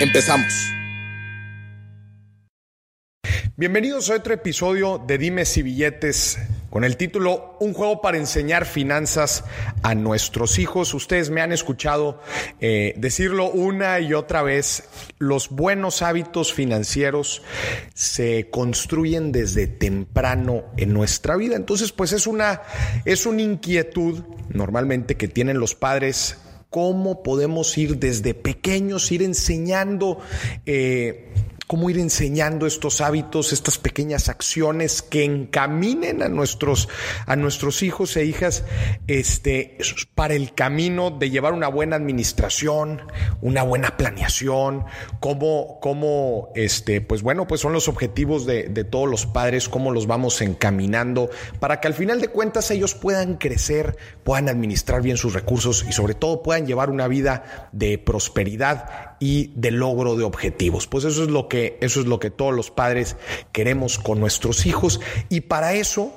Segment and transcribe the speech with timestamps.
[0.00, 0.72] Empezamos.
[3.56, 8.66] Bienvenidos a otro episodio de Dimes y Billetes con el título Un juego para enseñar
[8.66, 9.44] finanzas
[9.84, 10.92] a nuestros hijos.
[10.92, 12.20] Ustedes me han escuchado
[12.60, 17.42] eh, decirlo una y otra vez, los buenos hábitos financieros
[17.94, 21.54] se construyen desde temprano en nuestra vida.
[21.54, 22.62] Entonces, pues es una,
[23.04, 26.38] es una inquietud normalmente que tienen los padres
[26.74, 30.18] cómo podemos ir desde pequeños, ir enseñando
[30.66, 31.32] eh,
[31.66, 36.88] cómo ir enseñando estos hábitos, estas pequeñas acciones que encaminen a nuestros,
[37.26, 38.64] a nuestros hijos e hijas
[39.06, 39.78] este,
[40.14, 43.02] para el camino de llevar una buena administración,
[43.40, 44.84] una buena planeación,
[45.20, 49.90] cómo, cómo este, pues bueno, pues son los objetivos de, de todos los padres, cómo
[49.90, 55.16] los vamos encaminando para que al final de cuentas ellos puedan crecer, puedan administrar bien
[55.16, 60.24] sus recursos y sobre todo puedan llevar una vida de prosperidad y de logro de
[60.24, 60.86] objetivos.
[60.86, 63.16] Pues eso es lo que, eso es lo que todos los padres
[63.52, 66.12] queremos con nuestros hijos y para eso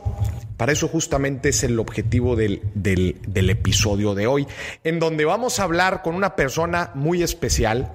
[0.57, 4.47] para eso justamente es el objetivo del, del, del, episodio de hoy,
[4.83, 7.93] en donde vamos a hablar con una persona muy especial,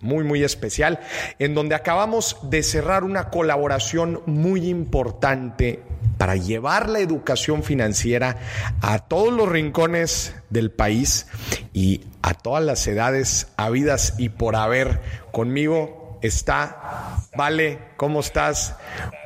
[0.00, 0.98] muy, muy especial,
[1.38, 5.80] en donde acabamos de cerrar una colaboración muy importante
[6.22, 8.36] para llevar la educación financiera
[8.80, 11.26] a todos los rincones del país
[11.72, 15.00] y a todas las edades habidas y por haber.
[15.32, 18.76] Conmigo está Vale, ¿cómo estás?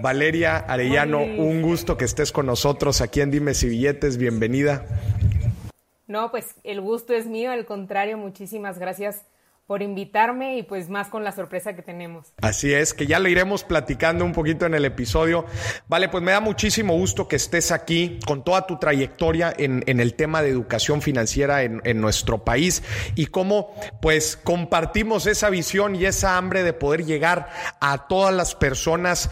[0.00, 4.87] Valeria Arellano, un gusto que estés con nosotros aquí en Dimes y Billetes, bienvenida.
[6.06, 9.26] No, pues el gusto es mío, al contrario, muchísimas gracias
[9.66, 12.32] por invitarme y pues más con la sorpresa que tenemos.
[12.41, 15.44] Así es, que ya le iremos platicando un poquito en el episodio.
[15.88, 19.99] Vale, pues me da muchísimo gusto que estés aquí con toda tu trayectoria en, en
[19.99, 22.84] el tema de educación financiera en, en, nuestro país
[23.16, 27.48] y cómo pues compartimos esa visión y esa hambre de poder llegar
[27.81, 29.31] a todas las personas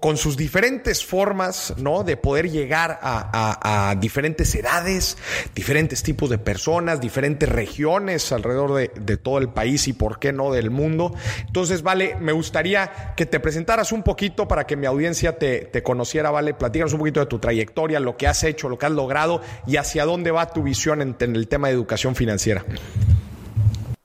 [0.00, 2.02] con, sus diferentes formas, ¿no?
[2.02, 5.16] De poder llegar a, diferentes edades,
[5.54, 10.50] diferentes tipos de personas, diferentes regiones alrededor de, todo el país y por qué no
[10.50, 11.14] del mundo.
[11.46, 16.32] Entonces, vale, me gustaría que te presentaras un poquito para que mi audiencia te, conociera,
[16.32, 19.42] vale, platícanos un poquito de tu trayectoria, lo que has hecho, lo que has logrado
[19.64, 22.64] y hacia dónde va tu visión en, el tema de educación financiera.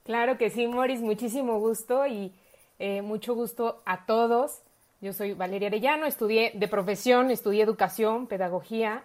[0.04, 2.32] Claro que sí, Morris, muchísimo gusto y
[2.78, 4.62] eh, mucho gusto a todos.
[5.00, 9.04] Yo soy Valeria Arellano, estudié de profesión, estudié educación, pedagogía,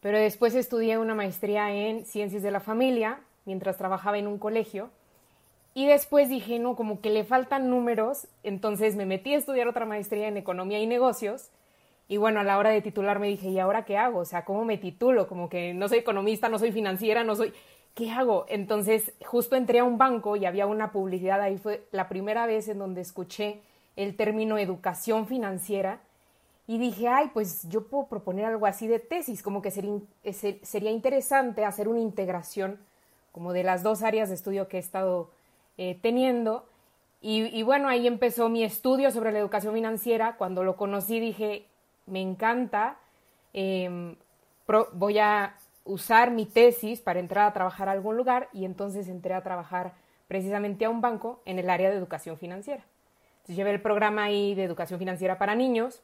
[0.00, 4.90] pero después estudié una maestría en ciencias de la familia mientras trabajaba en un colegio.
[5.74, 9.86] Y después dije, no, como que le faltan números, entonces me metí a estudiar otra
[9.86, 11.50] maestría en economía y negocios.
[12.08, 14.18] Y bueno, a la hora de titular me dije, ¿y ahora qué hago?
[14.18, 15.28] O sea, ¿cómo me titulo?
[15.28, 17.52] Como que no soy economista, no soy financiera, no soy...
[17.94, 18.44] ¿Qué hago?
[18.48, 22.68] Entonces, justo entré a un banco y había una publicidad, ahí fue la primera vez
[22.68, 23.60] en donde escuché
[23.98, 26.00] el término educación financiera
[26.68, 31.64] y dije, ay, pues yo puedo proponer algo así de tesis, como que sería, interesante
[31.64, 32.78] hacer una integración
[33.32, 35.30] como de las dos áreas de estudio que he estado
[35.78, 36.64] eh, teniendo.
[37.20, 40.36] Y, bueno, ahí empezó mi estudio sobre la educación financiera.
[40.36, 41.66] Cuando lo conocí dije,
[42.06, 42.98] me encanta,
[44.64, 49.08] pro, voy a usar mi tesis para entrar a trabajar a algún lugar y entonces
[49.08, 49.94] entré a trabajar
[50.28, 52.84] precisamente a un banco en el área de educación financiera.
[53.48, 56.02] Llevé el programa ahí de educación financiera para niños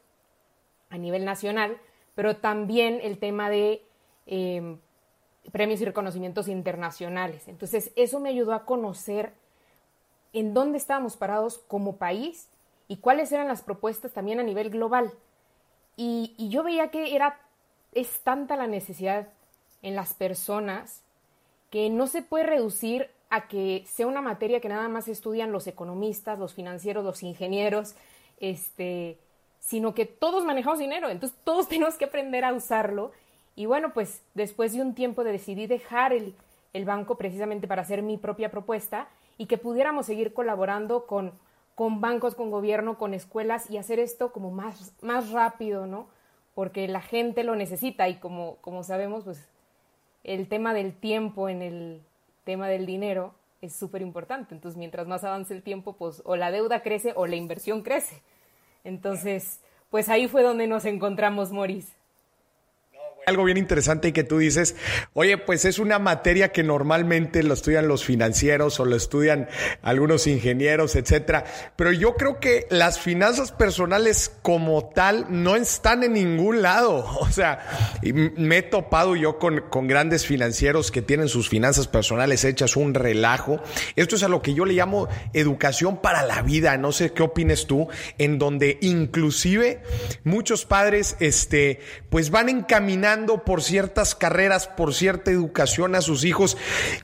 [0.89, 1.77] a nivel nacional,
[2.15, 3.83] pero también el tema de
[4.25, 4.77] eh,
[5.51, 7.47] premios y reconocimientos internacionales.
[7.47, 9.33] Entonces, eso me ayudó a conocer
[10.33, 12.49] en dónde estábamos parados como país
[12.87, 15.13] y cuáles eran las propuestas también a nivel global.
[15.95, 17.39] Y, y yo veía que era,
[17.93, 19.29] es tanta la necesidad
[19.81, 21.03] en las personas
[21.69, 25.67] que no se puede reducir a que sea una materia que nada más estudian los
[25.67, 27.95] economistas, los financieros, los ingenieros,
[28.39, 29.17] este,
[29.59, 33.11] sino que todos manejamos dinero, entonces todos tenemos que aprender a usarlo.
[33.55, 36.33] Y bueno, pues después de un tiempo decidí dejar el,
[36.73, 41.33] el banco precisamente para hacer mi propia propuesta y que pudiéramos seguir colaborando con,
[41.75, 46.07] con bancos, con gobierno, con escuelas y hacer esto como más, más rápido, ¿no?
[46.53, 49.45] Porque la gente lo necesita y como, como sabemos, pues
[50.23, 52.01] el tema del tiempo en el
[52.45, 54.55] tema del dinero es súper importante.
[54.55, 58.21] Entonces, mientras más avance el tiempo, pues o la deuda crece o la inversión crece.
[58.85, 59.59] Entonces,
[59.89, 61.94] pues ahí fue donde nos encontramos, Moris
[63.25, 64.75] algo bien interesante y que tú dices,
[65.13, 69.47] oye, pues es una materia que normalmente lo estudian los financieros o lo estudian
[69.81, 71.45] algunos ingenieros, etcétera.
[71.75, 77.05] Pero yo creo que las finanzas personales como tal no están en ningún lado.
[77.25, 77.65] O sea,
[78.03, 82.93] me he topado yo con, con grandes financieros que tienen sus finanzas personales hechas un
[82.93, 83.59] relajo.
[83.95, 86.77] Esto es a lo que yo le llamo educación para la vida.
[86.77, 87.89] No sé qué opines tú,
[88.19, 89.81] en donde inclusive
[90.23, 91.79] muchos padres, este,
[92.09, 96.57] pues van encaminando por ciertas carreras, por cierta educación a sus hijos,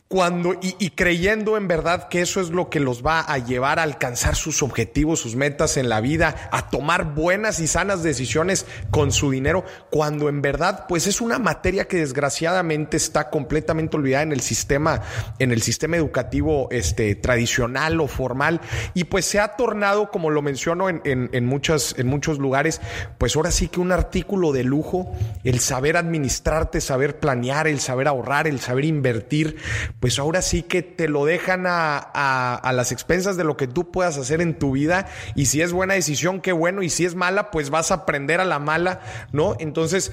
[0.07, 3.83] cuando y, creyendo en verdad que eso es lo que los va a llevar a
[3.83, 9.11] alcanzar sus objetivos, sus metas en la vida, a tomar buenas y sanas decisiones con
[9.11, 14.33] su dinero, cuando en verdad, pues es una materia que desgraciadamente está completamente olvidada en
[14.33, 15.01] el sistema,
[15.39, 18.59] en el sistema educativo este, tradicional o formal,
[18.93, 22.81] y pues se ha tornado, como lo menciono en, en, en, muchas, en muchos lugares,
[23.17, 25.15] pues ahora sí que un artículo de lujo,
[25.45, 29.57] el saber administrarte, saber planear, el saber ahorrar, el saber invertir,
[29.99, 33.91] pues ahora sí que te lo dejan a, a, las expensas de lo que tú
[33.91, 35.07] puedas hacer en tu vida.
[35.35, 36.83] Y si es buena decisión, qué bueno.
[36.83, 39.01] Y si es mala, pues vas a aprender a la mala,
[39.31, 39.55] ¿no?
[39.59, 40.11] Entonces,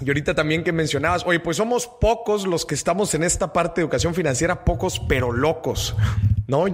[0.00, 3.80] y ahorita también que mencionabas, oye, pues somos pocos los que estamos en esta parte
[3.80, 5.94] de educación financiera, pocos pero locos,
[6.48, 6.64] ¿no?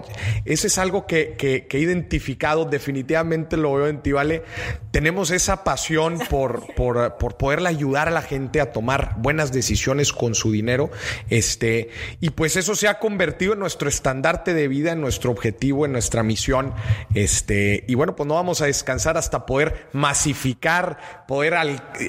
[0.44, 4.42] Eso es algo que, que, he identificado, definitivamente lo veo en ti, ¿vale?
[4.90, 10.12] Tenemos esa pasión por, por, por poderle ayudar a la gente a tomar buenas decisiones
[10.12, 10.90] con su dinero,
[11.28, 11.90] este,
[12.20, 15.92] y pues eso se ha convertido en nuestro estandarte de vida, en nuestro objetivo, en
[15.92, 16.72] nuestra misión,
[17.14, 21.54] este, y bueno, pues no vamos a descansar hasta poder masificar, poder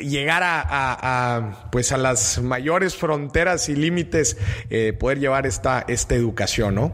[0.03, 1.00] llegar a
[1.71, 4.37] pues a las mayores fronteras y límites
[4.69, 6.93] eh, poder llevar esta, esta educación, ¿no?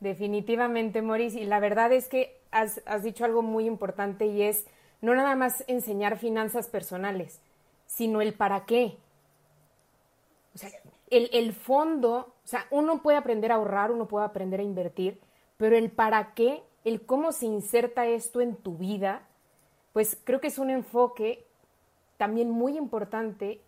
[0.00, 1.34] Definitivamente, Moris.
[1.34, 4.66] Y la verdad es que has, dicho algo muy importante y es
[5.00, 7.40] no nada más enseñar finanzas personales,
[7.86, 8.98] sino el para qué.
[10.54, 10.70] O sea,
[11.10, 15.20] el, el, fondo, o sea, uno puede aprender a ahorrar, uno puede aprender a invertir,
[15.56, 19.22] pero el para qué, el cómo se inserta esto en tu vida,
[19.92, 21.45] pues creo que es un enfoque
[22.16, 23.60] también muy importante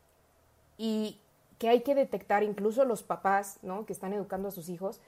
[0.77, 1.21] y
[1.59, 3.85] que hay que detectar incluso los papás, ¿no?
[3.85, 5.00] Que están educando a sus hijos.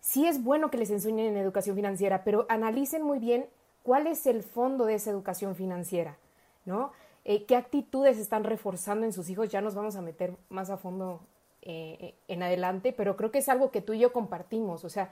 [0.00, 3.46] Sí es bueno que les enseñen en educación financiera, pero analicen muy bien
[3.82, 6.16] cuál es el fondo de esa educación financiera,
[6.64, 6.92] ¿no?
[7.24, 9.50] Eh, ¿Qué actitudes están reforzando en sus hijos?
[9.50, 11.20] Ya nos vamos a meter más a fondo
[11.62, 14.84] eh, en adelante, pero creo que es algo que tú y yo compartimos.
[14.84, 15.10] O sea,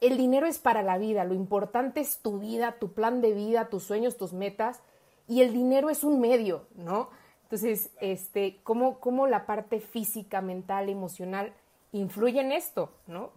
[0.00, 3.68] el dinero es para la vida, lo importante es tu vida, tu plan de vida,
[3.68, 4.80] tus sueños, tus metas,
[5.28, 7.10] y el dinero es un medio, ¿no?
[7.44, 11.52] Entonces, este, ¿cómo, cómo la parte física, mental, emocional
[11.92, 13.30] influye en esto, ¿no?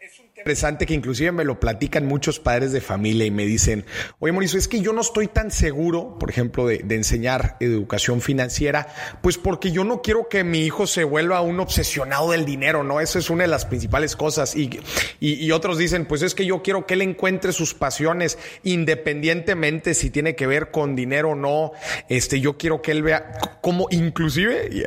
[0.00, 3.46] Es un tema interesante que inclusive me lo platican muchos padres de familia y me
[3.46, 3.84] dicen,
[4.18, 8.88] oye Mauricio, es que yo no estoy tan seguro, por ejemplo, de, enseñar educación financiera,
[9.22, 13.00] pues porque yo no quiero que mi hijo se vuelva un obsesionado del dinero, ¿no?
[13.00, 14.56] Esa es una de las principales cosas.
[14.56, 14.80] Y,
[15.20, 20.10] y, otros dicen, pues es que yo quiero que él encuentre sus pasiones independientemente si
[20.10, 21.72] tiene que ver con dinero o no.
[22.08, 24.84] Este, yo quiero que él vea como inclusive,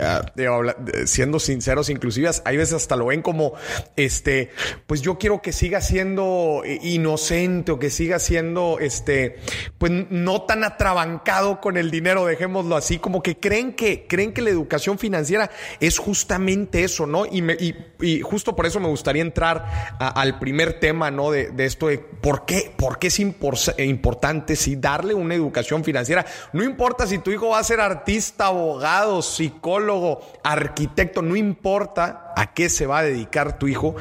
[1.06, 3.54] siendo sinceros, inclusive hay veces hasta lo ven como,
[3.96, 4.50] este,
[4.90, 9.36] pues yo quiero que siga siendo eh, inocente o que siga siendo, este,
[9.78, 14.42] pues no tan atrabancado con el dinero, dejémoslo así, como que creen que, creen que
[14.42, 17.28] la educación financiera es justamente eso, ¿no?
[17.28, 21.30] Y, me, y, justo por eso me gustaría entrar al primer tema, ¿no?
[21.30, 26.26] De, de, esto de por qué, por qué es importante, sí, darle una educación financiera.
[26.52, 32.54] No importa si tu hijo va a ser artista, abogado, psicólogo, arquitecto, no importa a
[32.54, 33.96] qué se va a dedicar tu hijo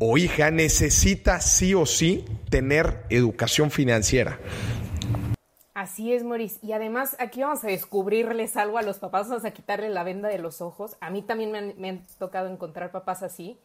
[0.00, 4.40] o hija necesita sí o sí tener educación financiera.
[5.74, 6.58] Así es, Maurice.
[6.60, 10.28] Y además aquí vamos a descubrirles algo a los papás, vamos a quitarle la venda
[10.28, 10.96] de los ojos.
[11.00, 13.56] A mí también me me han tocado encontrar papás así.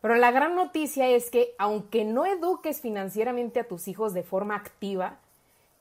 [0.00, 4.54] Pero la gran noticia es que aunque no eduques financieramente a tus hijos de forma
[4.54, 5.18] activa,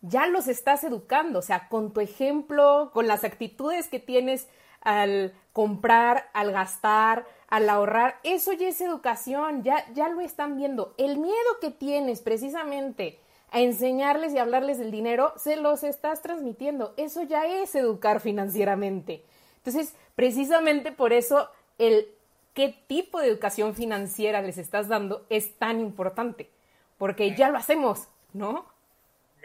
[0.02, 4.48] ya los estás educando, o sea, con tu ejemplo, con las actitudes que tienes
[4.82, 10.96] al comprar, al gastar, al ahorrar, eso ya es educación, ya, ya lo están viendo.
[10.98, 13.20] El miedo que tienes precisamente
[13.52, 16.96] a enseñarles y hablarles del dinero, se los estás transmitiendo.
[16.98, 19.24] Eso ya es educar financieramente.
[19.58, 22.08] Entonces, precisamente por eso el
[22.56, 26.50] qué tipo de educación financiera les estás dando es tan importante,
[26.98, 28.66] porque ya lo hacemos, ¿no?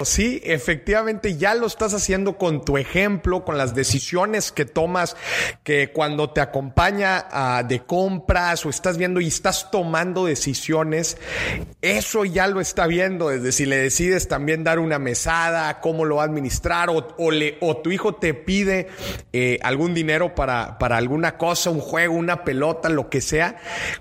[0.05, 5.17] Sí, efectivamente ya lo estás haciendo con tu ejemplo, con las decisiones que tomas,
[5.65, 11.17] que cuando te acompaña a, de compras o estás viendo y estás tomando decisiones,
[11.83, 16.17] eso ya lo está viendo, desde si le decides también dar una mesada, cómo lo
[16.17, 18.87] va a administrar o, o, le, o tu hijo te pide
[19.33, 23.57] eh, algún dinero para, para alguna cosa, un juego, una pelota, lo que sea,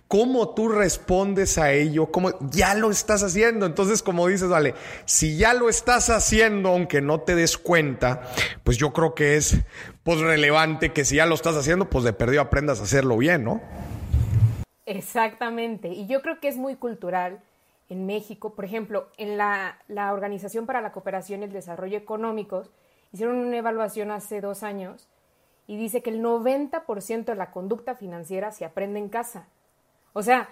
[0.07, 3.65] cómo tú respondes a ello, cómo ya lo estás haciendo.
[3.65, 4.75] Entonces, como dices, vale,
[5.05, 8.23] si ya lo estás estás haciendo, aunque no te des cuenta,
[8.65, 9.63] pues yo creo que es
[10.03, 13.45] pues relevante que si ya lo estás haciendo, pues de perdido aprendas a hacerlo bien,
[13.45, 13.61] ¿no?
[14.85, 15.87] Exactamente.
[15.87, 17.39] Y yo creo que es muy cultural
[17.87, 18.53] en México.
[18.53, 22.69] Por ejemplo, en la, la Organización para la Cooperación y el Desarrollo Económicos
[23.13, 25.07] hicieron una evaluación hace dos años
[25.67, 29.47] y dice que el 90% de la conducta financiera se aprende en casa.
[30.11, 30.49] O sea,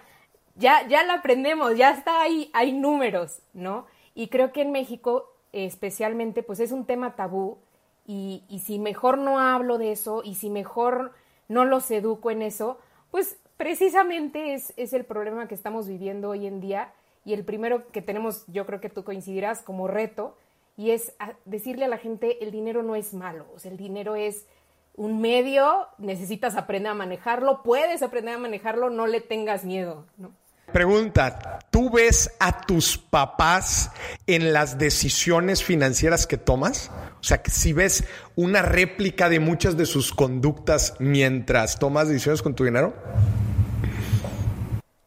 [0.54, 3.84] ya, ya la aprendemos, ya está ahí, hay números, ¿no?
[4.16, 7.58] Y creo que en México especialmente pues es un tema tabú
[8.04, 11.12] y, y, si mejor no hablo de eso y si mejor
[11.48, 12.78] no los educo en eso,
[13.10, 16.92] pues precisamente es, es el problema que estamos viviendo hoy en día
[17.24, 20.36] y el primero que tenemos, yo creo que tú coincidirás como reto,
[20.76, 24.14] y es decirle a la gente el dinero no es malo, o sea, el dinero
[24.14, 24.46] es
[24.94, 30.32] un medio, necesitas aprender a manejarlo, puedes aprender a manejarlo, no le tengas miedo, ¿no?
[30.72, 33.92] Pregunta, ¿tú ves a tus papás
[34.26, 36.90] en las decisiones financieras que tomas?
[37.20, 38.04] O sea, si ves
[38.34, 42.94] una réplica de muchas de sus conductas mientras tomas decisiones con tu dinero.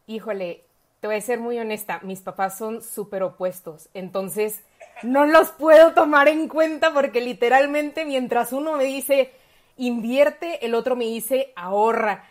[0.06, 0.64] Híjole,
[1.00, 4.62] te voy a ser muy honesta, mis papás son súper opuestos, entonces
[5.02, 9.32] no los puedo tomar en cuenta porque literalmente mientras uno me dice
[9.76, 12.24] invierte, el otro me dice ahorra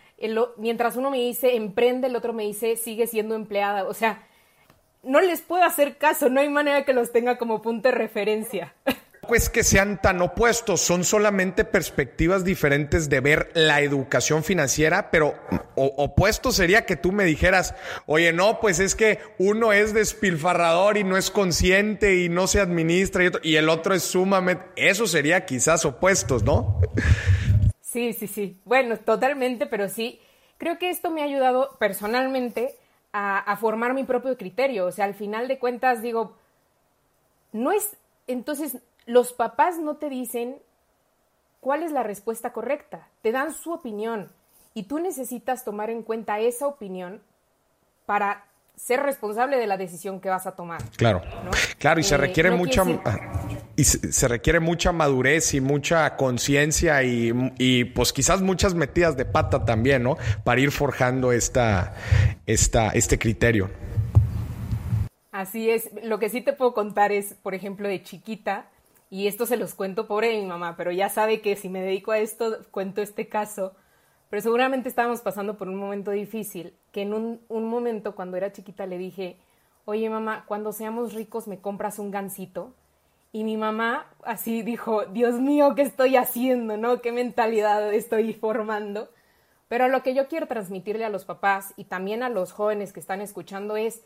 [0.58, 3.86] mientras uno me dice emprende, el otro me dice sigue siendo empleada.
[3.86, 4.28] O sea,
[5.04, 8.74] no les puedo hacer caso, no hay manera que los tenga como punto de referencia.
[9.28, 15.36] Pues que sean tan opuestos, son solamente perspectivas diferentes de ver la educación financiera, pero
[15.76, 17.76] opuesto sería que tú me dijeras,
[18.08, 22.60] oye, no, pues es que uno es despilfarrador y no es consciente y no se
[22.60, 26.82] administra y, y el otro es sumamente, eso sería quizás opuestos, ¿no?
[27.90, 28.62] Sí, sí, sí.
[28.66, 30.20] Bueno, totalmente, pero sí.
[30.60, 32.78] Creo que esto me ha ayudado personalmente
[33.14, 34.86] a, formar mi propio criterio.
[34.86, 36.36] O sea, al final de cuentas digo,
[37.52, 38.78] no es, entonces
[39.08, 40.62] los papás no te dicen
[41.62, 44.30] cuál es la respuesta correcta, te dan su opinión
[44.76, 47.24] y tú necesitas tomar en cuenta esa opinión
[48.06, 48.46] para
[48.80, 50.82] ser responsable de la decisión que vas a tomar.
[50.96, 51.22] Claro,
[51.78, 52.84] claro, y se eh, requiere mucha
[53.76, 59.66] y se, requiere mucha madurez y mucha conciencia y, pues quizás muchas metidas de pata
[59.66, 60.18] también, ¿no?
[60.44, 61.96] Para ir forjando esta,
[62.46, 63.70] esta, este criterio.
[65.32, 65.90] Así es.
[66.04, 68.70] Lo que sí te puedo contar es, por ejemplo, de chiquita,
[69.10, 72.12] y esto se los cuento pobre mi mamá, pero ya sabe que si me dedico
[72.12, 73.74] a esto, cuento este caso.
[74.30, 78.52] Pero seguramente estábamos pasando por un momento difícil, que en un, un momento cuando era
[78.52, 79.38] chiquita le dije,
[79.86, 82.74] oye mamá, cuando seamos ricos me compras un gansito
[83.32, 86.78] y mi mamá así dijo, Dios mío, ¿qué estoy haciendo?
[86.78, 87.02] ¿No?
[87.02, 89.10] ¿Qué mentalidad estoy formando?
[89.68, 93.00] Pero lo que yo quiero transmitirle a los papás y también a los jóvenes que
[93.00, 94.02] están escuchando es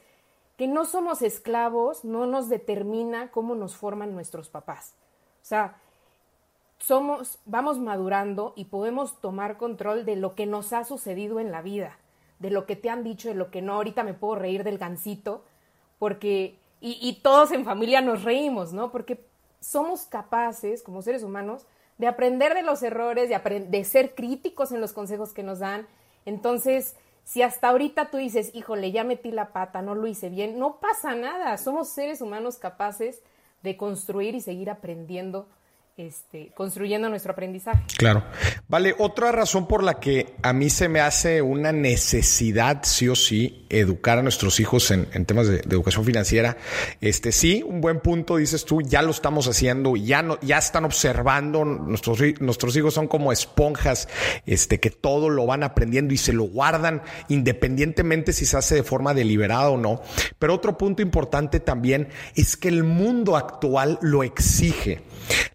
[0.57, 4.93] que no somos esclavos, no nos determina cómo nos forman nuestros papás.
[5.41, 5.77] O sea,
[6.85, 11.61] somos, vamos madurando y podemos tomar control de lo que nos ha sucedido en la
[11.61, 11.97] vida,
[12.39, 13.75] de lo que te han dicho, de lo que no.
[13.75, 15.45] Ahorita me puedo reír del gancito,
[15.97, 18.91] porque y, todos en familia nos reímos, ¿no?
[18.91, 19.25] Porque
[19.61, 21.65] somos capaces, como seres humanos,
[21.97, 25.87] de aprender de los errores, de, de ser críticos en los consejos que nos dan.
[26.25, 30.59] Entonces, si hasta ahorita tú dices, híjole, ya metí la pata, no lo hice bien,
[30.59, 31.57] no pasa nada.
[31.57, 33.21] Somos seres humanos capaces
[33.61, 35.47] de construir y seguir aprendiendo
[35.95, 37.83] este, construyendo nuestro aprendizaje.
[37.97, 38.23] Claro.
[38.67, 43.15] Vale, otra razón por la que a mí se me hace una necesidad, sí o
[43.15, 46.57] sí, educar a nuestros hijos en, temas de, educación financiera.
[46.99, 50.83] Este, sí, un buen punto, dices tú, ya lo estamos haciendo, ya no, ya están
[50.85, 54.09] observando, nuestros, nuestros hijos son como esponjas,
[54.47, 58.83] este, que todo lo van aprendiendo y se lo guardan independientemente si se hace de
[58.83, 60.01] forma deliberada o no.
[60.39, 65.03] Pero otro punto importante también es que el mundo actual lo exige.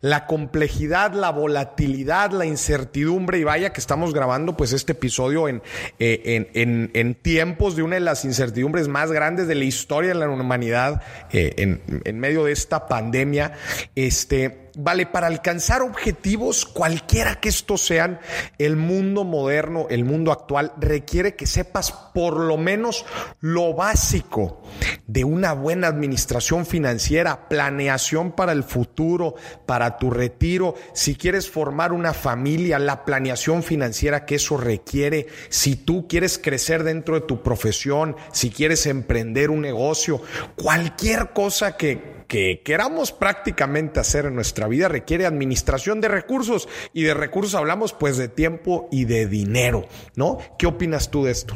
[0.00, 5.60] La complejidad, la volatilidad, la incertidumbre, y vaya que estamos grabando pues este episodio en,
[5.98, 10.14] eh, en, en, tiempos de una de las incertidumbres más grandes de la historia de
[10.14, 13.54] la humanidad, eh, en, en medio de esta pandemia,
[13.96, 18.20] este Vale, para alcanzar objetivos, cualquiera que estos sean,
[18.58, 23.04] el mundo moderno, el mundo actual, requiere que sepas por lo menos
[23.40, 24.62] lo básico
[25.08, 29.34] de una buena administración financiera, planeación para el futuro,
[29.66, 35.74] para tu retiro, si quieres formar una familia, la planeación financiera que eso requiere, si
[35.74, 40.22] tú quieres crecer dentro de tu profesión, si quieres emprender un negocio,
[40.54, 47.02] cualquier cosa que que queramos prácticamente hacer en nuestra vida requiere administración de recursos y
[47.02, 50.38] de recursos hablamos pues de tiempo y de dinero, ¿no?
[50.58, 51.54] ¿Qué opinas tú de esto?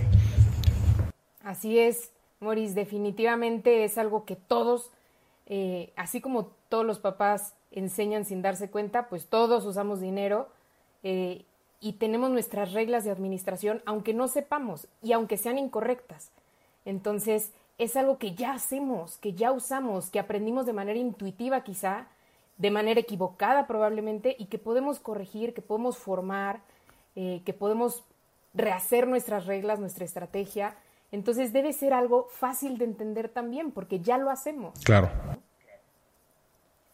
[1.44, 2.10] Así es,
[2.40, 4.90] Moris, definitivamente es algo que todos,
[5.46, 10.48] eh, así como todos los papás enseñan sin darse cuenta, pues todos usamos dinero
[11.02, 11.44] eh,
[11.80, 16.30] y tenemos nuestras reglas de administración, aunque no sepamos y aunque sean incorrectas.
[16.84, 17.52] Entonces,
[17.82, 22.06] es algo que ya hacemos, que ya usamos, que aprendimos de manera intuitiva quizá,
[22.56, 26.60] de manera equivocada probablemente, y que podemos corregir, que podemos formar,
[27.16, 28.04] eh, que podemos
[28.54, 30.76] rehacer nuestras reglas, nuestra estrategia.
[31.10, 34.78] Entonces debe ser algo fácil de entender también, porque ya lo hacemos.
[34.84, 35.10] Claro.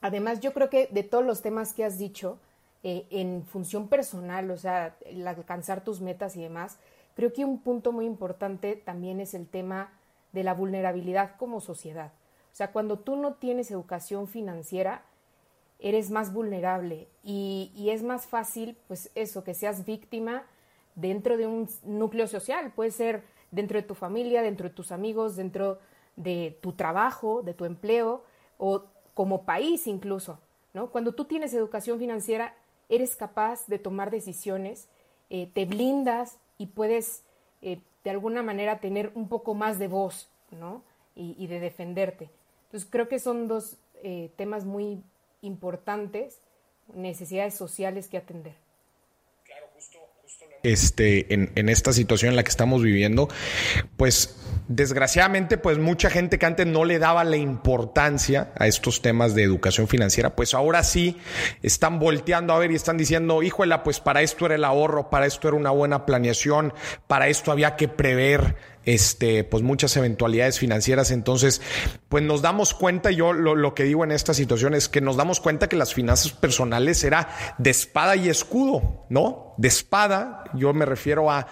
[0.00, 2.38] Además, yo creo que de todos los temas que has dicho,
[2.83, 6.78] eh, en función personal, o sea, el alcanzar tus metas y demás,
[7.14, 9.90] creo que un punto muy importante también es el tema
[10.32, 12.12] de la vulnerabilidad como sociedad.
[12.52, 15.04] O sea, cuando tú no tienes educación financiera,
[15.78, 20.44] eres más vulnerable y, es más fácil, pues eso, que seas víctima
[20.94, 22.73] dentro de un núcleo social.
[22.75, 25.78] Puede ser dentro de tu familia, dentro de tus amigos, dentro
[26.16, 28.25] de tu trabajo, de tu empleo
[28.56, 30.40] o como país incluso.
[30.75, 30.90] ¿no?
[30.90, 32.56] Cuando tú tienes educación financiera,
[32.88, 34.88] eres capaz de tomar decisiones,
[35.30, 37.23] eh, te blindas y puedes
[37.62, 40.82] eh, de alguna manera tener un poco más de voz, ¿no?
[41.14, 42.30] Y, de defenderte.
[42.66, 45.02] Entonces creo que son dos eh, temas muy
[45.42, 46.38] importantes,
[46.94, 48.54] necesidades sociales que atender.
[50.62, 53.28] Este, en, en esta situación en la que estamos viviendo,
[53.96, 54.36] pues
[54.68, 59.42] desgraciadamente, pues mucha gente que antes no le daba la importancia a estos temas de
[59.42, 61.16] educación financiera, pues ahora sí
[61.62, 65.26] están volteando a ver y están diciendo, híjole, pues para esto era el ahorro, para
[65.26, 66.72] esto era una buena planeación,
[67.06, 68.56] para esto había que prever
[68.88, 71.10] este, pues muchas eventualidades financieras.
[71.10, 71.60] Entonces,
[72.08, 75.16] pues nos damos cuenta, yo lo, lo, que digo en esta situación es que nos
[75.16, 77.28] damos cuenta que las finanzas personales era
[77.59, 79.54] de espada y escudo, ¿no?
[79.59, 81.48] De espada, yo me refiero a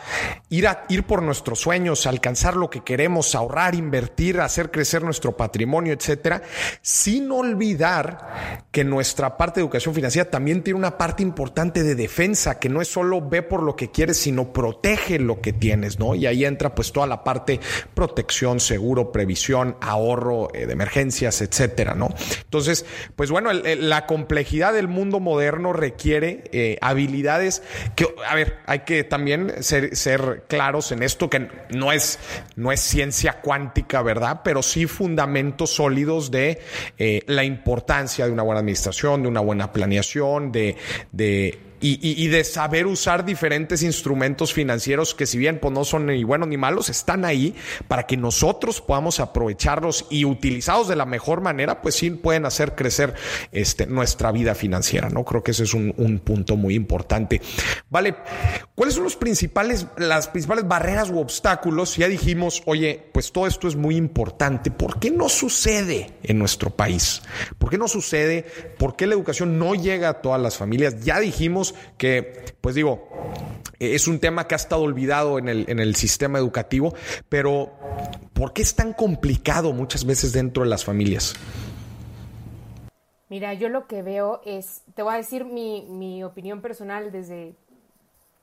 [0.48, 5.36] ir a ir por nuestros sueños, alcanzar lo que queremos, ahorrar, invertir, hacer crecer nuestro
[5.36, 6.42] patrimonio, etcétera,
[6.82, 12.58] sin olvidar que nuestra parte de educación financiera también tiene una parte importante de defensa,
[12.58, 16.14] que no es solo ve por lo que quieres, sino protege lo que tienes, ¿no?
[16.14, 17.60] Y ahí entra pues toda la parte
[17.94, 22.08] protección, seguro, previsión, ahorro eh, de emergencias, etcétera, ¿no?
[22.44, 27.62] Entonces, pues bueno, la complejidad del mundo moderno requiere eh, habilidades
[27.94, 32.18] que, a ver, hay que también ser, ser claros en esto, que no es,
[32.56, 34.40] no es ciencia cuántica, ¿verdad?
[34.42, 36.62] Pero sí fundamentos sólidos de
[36.96, 40.76] eh, la importancia de una buena administración, de una buena planeación, de,
[41.12, 41.58] de
[42.02, 46.48] y, de saber usar diferentes instrumentos financieros que si bien pues, no son ni buenos
[46.48, 47.54] ni malos, están ahí
[47.88, 52.74] para que nosotros podamos aprovecharlos y utilizados de la mejor manera, pues sí pueden hacer
[52.74, 53.14] crecer
[53.52, 55.24] este, nuestra vida financiera, ¿no?
[55.24, 57.40] Creo que ese es un, un punto muy importante.
[57.88, 58.16] Vale,
[58.74, 61.96] ¿cuáles son los principales, las principales barreras u obstáculos?
[61.96, 64.70] Ya dijimos, oye, pues todo esto es muy importante.
[64.70, 67.22] ¿Por qué no sucede en nuestro país?
[67.58, 68.44] ¿Por qué no sucede?
[68.78, 71.04] ¿Por qué la educación no llega a todas las familias?
[71.04, 73.08] Ya dijimos que, pues digo,
[73.78, 76.94] es un tema que ha estado olvidado en el, en el sistema educativo,
[77.28, 77.72] pero
[78.32, 81.34] ¿por qué es tan complicado muchas veces dentro de las familias?
[83.28, 87.54] Mira, yo lo que veo es, te voy a decir mi, mi, opinión personal desde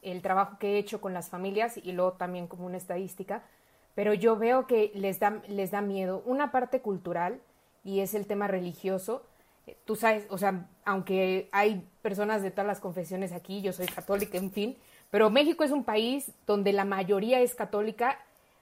[0.01, 3.43] el trabajo que he hecho con las familias y luego también como una estadística,
[3.95, 7.39] pero yo veo que les da, les da miedo una parte cultural
[7.85, 9.25] y es el tema religioso
[9.85, 14.37] tú sabes, o sea, aunque hay personas de todas las confesiones aquí, yo soy católica,
[14.37, 14.77] en fin,
[15.09, 18.19] pero México es un país donde la mayoría es católica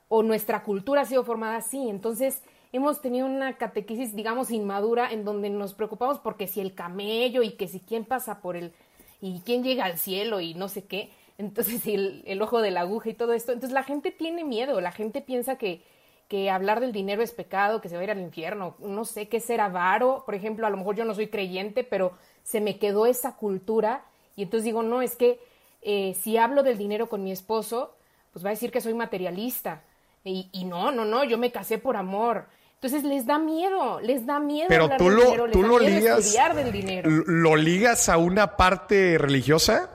[0.10, 5.26] o nuestra cultura ha sido formada así, entonces hemos tenido una catequesis, digamos, inmadura en
[5.26, 8.74] donde nos preocupamos porque si el camello y que si quién pasa por el
[9.20, 12.82] y quién llega al cielo y no sé qué, entonces el, el ojo de la
[12.82, 15.84] aguja y todo esto, entonces la gente tiene miedo, la gente piensa que
[16.32, 19.28] que hablar del dinero es pecado, que se va a ir al infierno, no sé
[19.28, 22.14] qué ser avaro, por ejemplo, a lo mejor yo no soy creyente, pero
[22.44, 24.06] se me quedó esa cultura
[24.38, 25.42] y entonces digo, no, es que
[25.82, 27.94] eh, si hablo del dinero con mi esposo,
[28.32, 29.82] pues va a decir que soy materialista
[30.24, 34.26] y, y, no, no, no, yo me casé por amor, Entonces les da miedo, les
[34.26, 34.68] da miedo.
[34.70, 36.20] Pero hablar tú del lo, dinero, tú lo miedo ligas.
[36.20, 37.10] estudiar del dinero.
[37.28, 39.90] ¿Lo ligas a una parte religiosa?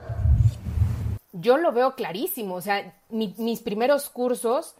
[1.33, 2.55] Yo lo veo clarísimo.
[2.55, 4.75] O sea, mi- mis primeros cursos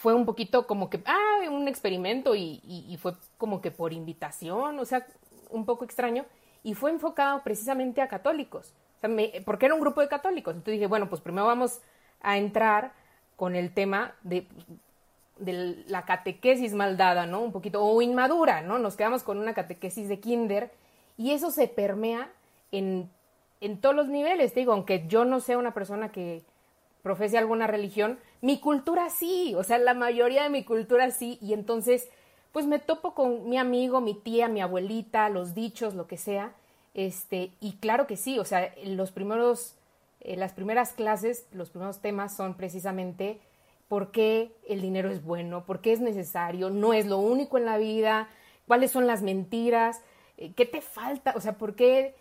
[0.00, 3.92] fue un poquito como que, ah, un experimento y, y- y fue como que por
[3.92, 5.06] invitación, o sea,
[5.50, 6.24] un poco extraño.
[6.62, 8.72] Y fue enfocado precisamente a católicos.
[8.96, 10.54] O sea, me- porque era un grupo de católicos.
[10.54, 11.80] Entonces dije, bueno, pues primero vamos
[12.22, 12.92] a entrar
[13.36, 14.46] con el tema de
[15.38, 17.40] de la catequesis mal dada, ¿no?
[17.40, 18.78] Un poquito, o inmadura, ¿no?
[18.78, 20.70] Nos quedamos con una catequesis de kinder
[21.16, 22.30] y eso se permea
[22.72, 23.08] en,
[23.62, 24.52] en todos los niveles.
[24.52, 26.42] Te digo, aunque yo no sea una persona que
[27.02, 31.52] profese alguna religión, mi cultura sí, o sea, la mayoría de mi cultura sí, y
[31.52, 32.08] entonces,
[32.52, 36.52] pues me topo con mi amigo, mi tía, mi abuelita, los dichos, lo que sea,
[36.94, 39.74] este, y claro que sí, o sea, los primeros,
[40.20, 43.40] eh, las primeras clases, los primeros temas son precisamente
[43.88, 47.64] por qué el dinero es bueno, por qué es necesario, no es lo único en
[47.64, 48.28] la vida,
[48.66, 50.00] cuáles son las mentiras,
[50.36, 52.14] eh, qué te falta, o sea, por qué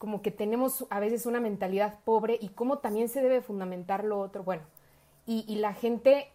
[0.00, 4.18] como que tenemos a veces una mentalidad pobre y cómo también se debe fundamentar lo
[4.18, 4.42] otro.
[4.42, 4.62] Bueno,
[5.26, 6.32] y, la gente,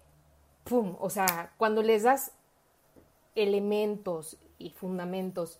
[0.65, 0.95] ¡pum!
[0.99, 2.32] O sea, cuando les das
[3.34, 5.60] elementos y fundamentos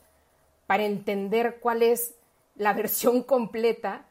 [0.68, 2.14] para entender cuál es
[2.56, 4.06] la versión completa,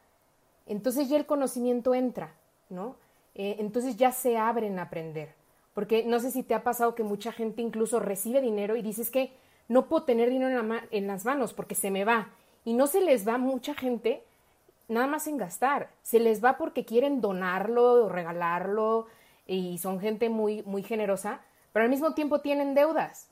[0.65, 2.35] entonces ya el conocimiento entra,
[2.67, 2.97] ¿no?
[3.33, 5.35] Eh, entonces ya se abren a aprender.
[5.73, 9.09] Porque no sé si te ha pasado que mucha gente incluso recibe dinero y dices
[9.09, 9.31] que
[9.69, 12.33] no puedo tener dinero en, la en las manos porque se me va.
[12.65, 14.23] Y no se les va mucha gente
[14.87, 15.89] nada más en gastar.
[16.03, 19.07] Se les va porque quieren donarlo o regalarlo
[19.47, 23.27] y son gente muy, muy generosa, pero al mismo tiempo tienen deudas.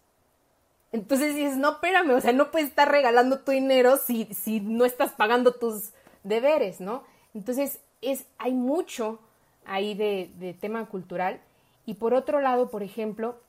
[0.92, 4.86] Entonces dices, no, espérame, o sea, no puedes estar regalando tu dinero si, si no
[4.86, 5.90] estás pagando tus
[6.24, 7.04] deberes, ¿no?
[7.34, 9.20] Entonces, es, hay mucho
[9.66, 11.42] ahí de, de tema cultural.
[11.88, 13.40] Y por otro lado, por ejemplo,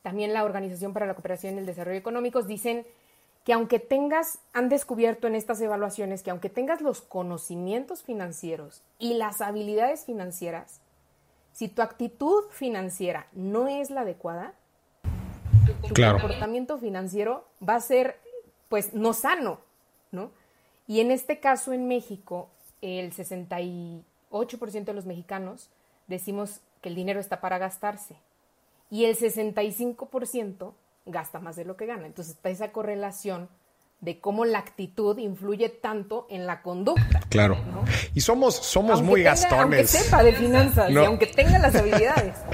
[0.00, 2.86] también la Organización para la Cooperación y el Desarrollo Económicos dicen
[3.44, 9.14] que aunque tengas, han descubierto en estas evaluaciones que aunque tengas los conocimientos financieros y
[9.14, 10.80] las habilidades financieras,
[11.52, 14.54] si tu actitud financiera no es la adecuada,
[15.86, 16.18] tu Claro.
[16.18, 18.18] comportamiento financiero va a ser,
[18.68, 19.60] pues, no sano,
[20.10, 20.30] ¿no?
[20.86, 22.48] Y en este caso en México,
[22.80, 25.68] el 68% de los mexicanos
[26.06, 28.16] decimos que el dinero está para gastarse
[28.90, 30.72] y el 65%
[31.06, 32.06] gasta más de lo que gana.
[32.06, 33.48] Entonces está esa correlación
[34.00, 37.20] de cómo la actitud influye tanto en la conducta.
[37.30, 37.56] Claro.
[37.72, 37.84] ¿no?
[38.14, 39.62] Y somos, somos Aunque muy tenga- gastones.
[39.62, 41.02] Aunque sepa de finanzas No.
[41.02, 42.36] y aunque tenga las habilidades.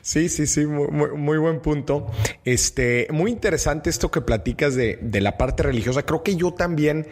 [0.00, 2.06] Sí, sí, sí, muy, muy- muy buen punto.
[2.44, 6.04] Este, muy interesante esto que platicas de, de la parte religiosa.
[6.04, 7.08] Creo que yo también,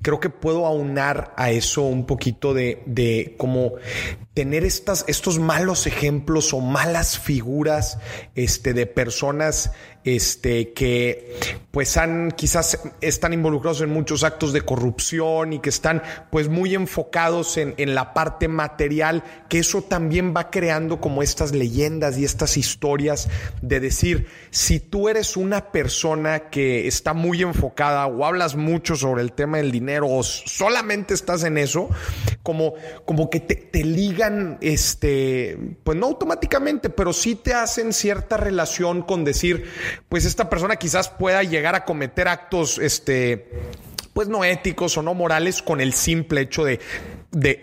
[0.00, 3.72] creo que puedo aunar a eso un poquito de, de como
[4.34, 7.98] tener estas, estos malos ejemplos o malas figuras,
[8.34, 9.72] este, de personas,
[10.04, 11.34] este, que
[11.70, 16.74] pues han, quizás están involucrados en muchos actos de corrupción y que están pues muy
[16.74, 22.24] enfocados en, en la parte material, que eso también va creando como estas leyendas y
[22.24, 23.28] estas historias
[23.62, 29.22] de decir, si tú eres una persona que está muy enfocada o hablas mucho sobre
[29.22, 31.88] el tema del dinero o solamente estás en eso,
[32.42, 38.36] como, como que te, te ligan, este, pues no automáticamente, pero sí te hacen cierta
[38.36, 39.64] relación con decir,
[40.08, 43.48] pues esta persona quizás pueda llegar a cometer actos, este,
[44.14, 46.78] pues no éticos o no morales con el simple hecho de,
[47.32, 47.58] de,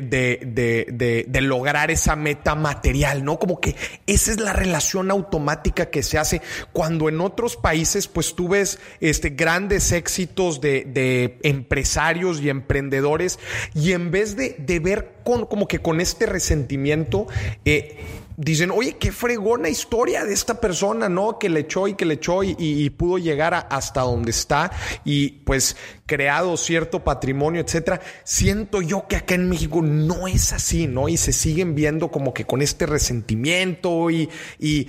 [0.46, 3.40] de, de, lograr esa meta material, ¿no?
[3.40, 6.42] Como que esa es la relación automática que se hace
[6.74, 13.40] cuando en otros países, pues tú ves este, grandes éxitos de, empresarios y emprendedores
[13.74, 17.28] y en vez de, de ver con, como que con este resentimiento,
[17.64, 17.98] eh,
[18.44, 21.38] dicen, oye, qué fregona historia de esta persona, ¿no?
[21.38, 24.72] Que le echó y que le echó y, pudo llegar hasta donde está
[25.06, 28.02] y pues creado cierto patrimonio, etcétera.
[28.24, 31.08] Siento yo que acá en México no es así, ¿no?
[31.08, 34.88] Y se siguen viendo como que con este resentimiento y, y,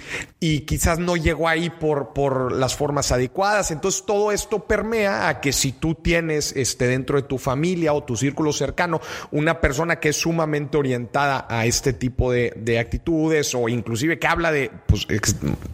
[0.60, 3.70] quizás no llegó ahí por, por las formas adecuadas.
[3.70, 8.02] Entonces todo esto permea a que si tú tienes este, dentro de tu familia o
[8.02, 13.68] tu círculo cercano una persona que es sumamente orientada a este tipo de actitudes o
[13.68, 15.06] inclusive que habla de, pues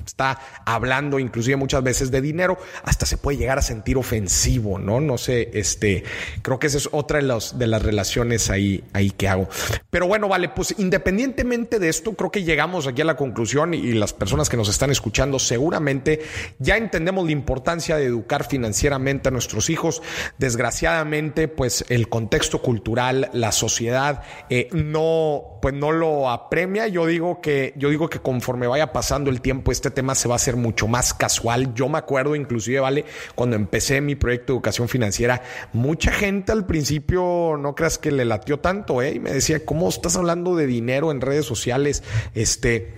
[0.06, 5.00] está hablando inclusive muchas veces de dinero, hasta se puede llegar a sentir ofensivo, ¿no?
[5.00, 6.04] No sé, este,
[6.42, 9.48] creo que esa es otra de, los, de las relaciones ahí, ahí que hago.
[9.90, 13.78] Pero bueno, vale, pues independientemente de esto, creo que llegamos aquí a la conclusión y,
[13.78, 16.20] y las personas que nos están escuchando seguramente
[16.58, 20.02] ya entendemos la importancia de educar financieramente a nuestros hijos.
[20.38, 26.88] Desgraciadamente, pues el contexto cultural, la sociedad, eh, no, pues no lo apremia.
[26.88, 30.34] Yo digo que, yo digo que conforme vaya pasando el tiempo, este tema se va
[30.34, 31.74] a hacer mucho más casual.
[31.74, 35.42] Yo me acuerdo inclusive, vale, cuando empecé mi proyecto de educación financiera,
[35.72, 39.14] mucha gente al principio no creas que le latió tanto, ¿eh?
[39.16, 42.02] Y me decía, ¿cómo estás hablando de dinero en redes sociales?
[42.34, 42.94] Este,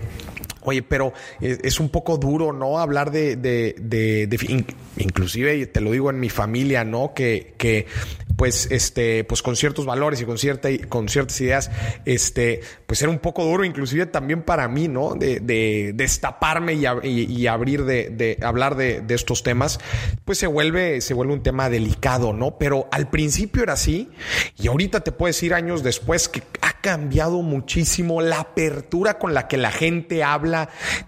[0.63, 2.79] Oye, pero es un poco duro, ¿no?
[2.79, 4.65] Hablar de, de, de, de,
[4.99, 7.13] inclusive te lo digo en mi familia, ¿no?
[7.15, 7.87] Que, que
[8.37, 11.71] pues, este, pues con ciertos valores y con cierta, con ciertas ideas,
[12.07, 15.15] este, pues era un poco duro, inclusive también para mí, ¿no?
[15.15, 19.79] De, de destaparme y, y, abrir de, de hablar de, de estos temas,
[20.25, 22.57] pues se vuelve, se vuelve un tema delicado, ¿no?
[22.59, 24.09] Pero al principio era así
[24.57, 29.49] y ahorita te puedo decir años después que ha cambiado muchísimo la apertura con la
[29.49, 30.50] que la gente habla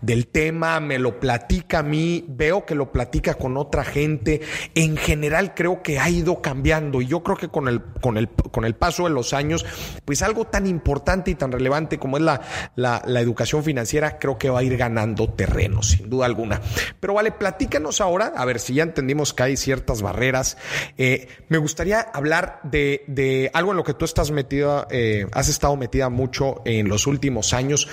[0.00, 4.40] del tema, me lo platica a mí, veo que lo platica con otra gente.
[4.74, 8.28] En general creo que ha ido cambiando y yo creo que con el, con el,
[8.28, 9.64] con el paso de los años,
[10.04, 12.40] pues algo tan importante y tan relevante como es la,
[12.76, 16.60] la, educación financiera, creo que va a ir ganando terreno, sin duda alguna.
[17.00, 20.56] Pero vale, platícanos ahora, a ver si ya entendimos que hay ciertas barreras.
[20.98, 25.48] Eh, me gustaría hablar de, de, algo en lo que tú estás metida, eh, has
[25.48, 27.88] estado metida mucho en los últimos años.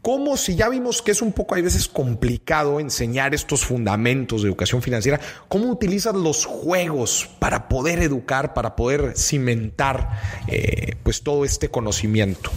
[0.00, 4.48] Como si ya vimos que es un poco, hay veces complicado enseñar estos fundamentos de
[4.48, 5.20] educación financiera.
[5.48, 10.10] ¿Cómo utilizas los juegos para poder educar, para poder cimentar
[10.48, 12.50] eh, pues todo este conocimiento?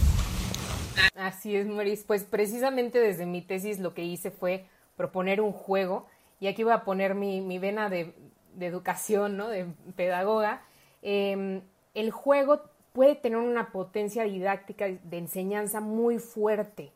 [1.14, 2.04] Así es, Maurice.
[2.06, 6.06] Pues precisamente desde mi tesis lo que hice fue proponer un juego
[6.40, 8.12] y aquí voy a poner mi, vena de,
[8.58, 9.48] educación, ¿no?
[9.48, 10.62] de pedagoga.
[11.02, 11.62] Em,
[11.94, 12.62] el juego
[12.92, 16.92] puede tener una potencia didáctica de enseñanza muy fuerte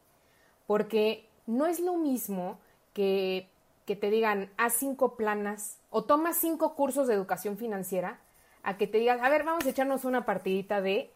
[0.70, 2.60] porque no es lo mismo
[2.92, 3.48] que,
[3.86, 8.20] que te digan, haz cinco planas o toma cinco cursos de educación financiera,
[8.62, 11.10] a que te digan, a ver, vamos a echarnos una partidita de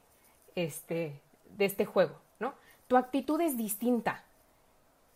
[0.57, 1.21] este,
[1.57, 2.55] de este juego, ¿no?
[2.89, 4.25] Tu actitud es distinta.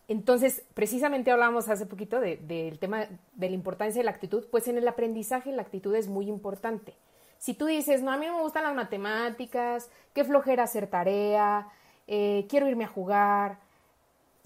[0.07, 4.77] Entonces, precisamente hablábamos hace poquito del tema de la importancia de la actitud, pues en
[4.77, 6.93] el aprendizaje la actitud es muy importante.
[7.39, 11.67] Si tú dices, no, a mí me gustan las matemáticas, qué flojera hacer tarea,
[12.07, 13.67] eh, quiero irme a jugar,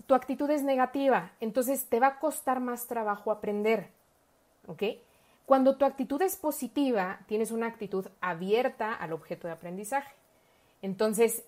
[0.05, 3.89] tu actitud es negativa, entonces te va a costar más trabajo aprender.
[4.67, 4.83] ¿Ok?
[5.45, 10.13] Cuando tu actitud es positiva, tienes una actitud abierta al objeto de aprendizaje.
[10.81, 11.43] Entonces,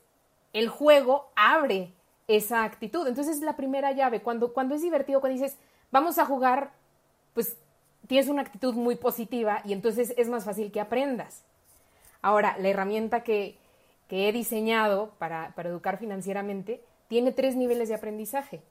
[0.53, 1.93] el juego abre
[2.27, 3.07] esa actitud.
[3.07, 4.21] Entonces, es la primera llave.
[4.21, 5.57] Cuando, cuando es divertido, cuando dices,
[5.91, 6.73] vamos a jugar,
[7.33, 7.57] pues
[8.07, 11.43] tienes una actitud muy positiva y entonces es más fácil que aprendas.
[12.21, 13.57] Ahora, la herramienta que,
[14.07, 18.61] que he diseñado para, para educar financieramente tiene tres niveles de aprendizaje.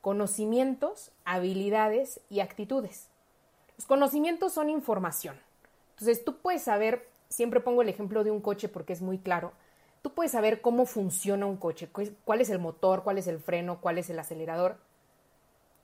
[0.00, 3.08] Conocimientos, habilidades y actitudes.
[3.76, 5.36] Los conocimientos son información.
[5.90, 9.52] Entonces tú puedes saber, siempre pongo el ejemplo de un coche porque es muy claro,
[10.02, 11.88] tú puedes saber cómo funciona un coche,
[12.24, 14.76] cuál es el motor, cuál es el freno, cuál es el acelerador.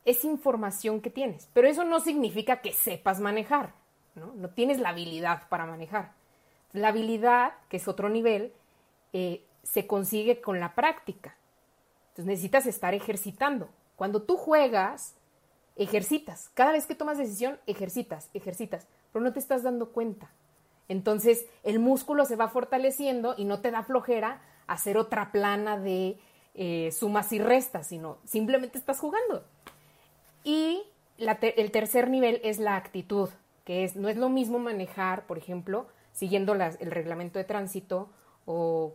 [0.04, 3.72] Es información que tienes, pero eso no significa que sepas manejar,
[4.14, 4.50] ¿no?
[4.50, 6.12] Tienes la habilidad para manejar.
[6.72, 8.52] La habilidad, que es otro nivel,
[9.12, 11.36] eh, se consigue con la práctica.
[12.10, 13.68] Entonces necesitas estar ejercitando.
[13.96, 15.14] Cuando tú juegas,
[15.76, 16.50] ejercitas.
[16.54, 20.30] Cada vez que tomas decisión, ejercitas, ejercitas, pero no te estás dando cuenta.
[20.88, 26.18] Entonces el músculo se va fortaleciendo y no te da flojera hacer otra plana de
[26.54, 29.44] eh, sumas y restas, sino simplemente estás jugando.
[30.44, 30.82] Y
[31.18, 33.28] el tercer nivel es la actitud,
[33.64, 38.08] que es, no es lo mismo manejar, por ejemplo, siguiendo el reglamento de tránsito
[38.46, 38.94] o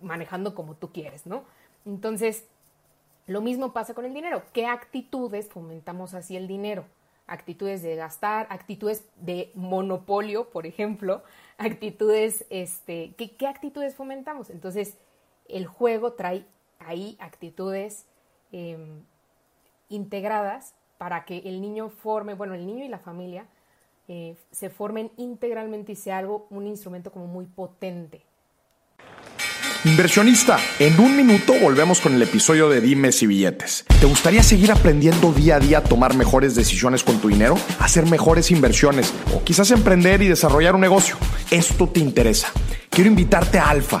[0.00, 1.44] manejando como tú quieres, ¿no?
[1.84, 2.46] Entonces,
[3.26, 4.42] lo mismo pasa con el dinero.
[4.52, 6.84] ¿Qué actitudes fomentamos así el dinero?
[7.26, 11.22] Actitudes de gastar, actitudes de monopolio, por ejemplo,
[11.58, 14.50] actitudes, este, ¿qué, actitudes fomentamos?
[14.50, 14.98] Entonces,
[15.48, 16.44] el juego trae
[16.80, 18.06] ahí actitudes
[18.50, 19.04] em,
[19.88, 23.46] integradas para que el niño forme, bueno, el niño y la familia
[24.08, 28.24] eh, se formen integralmente y sea algo, un instrumento como muy potente
[29.84, 33.84] Inversionista, en un minuto volvemos con el episodio de Dimes y Billetes.
[33.98, 37.58] ¿Te gustaría seguir aprendiendo día a día a tomar mejores decisiones con tu dinero?
[37.80, 41.16] Hacer mejores inversiones o quizás emprender y desarrollar un negocio.
[41.50, 42.52] Esto te interesa
[42.92, 44.00] quiero invitarte a Alfa,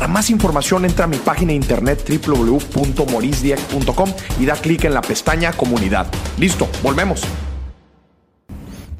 [0.01, 4.09] Para más información entra a mi página de internet www.morisdieck.com
[4.39, 6.07] y da clic en la pestaña comunidad.
[6.39, 7.21] Listo, volvemos.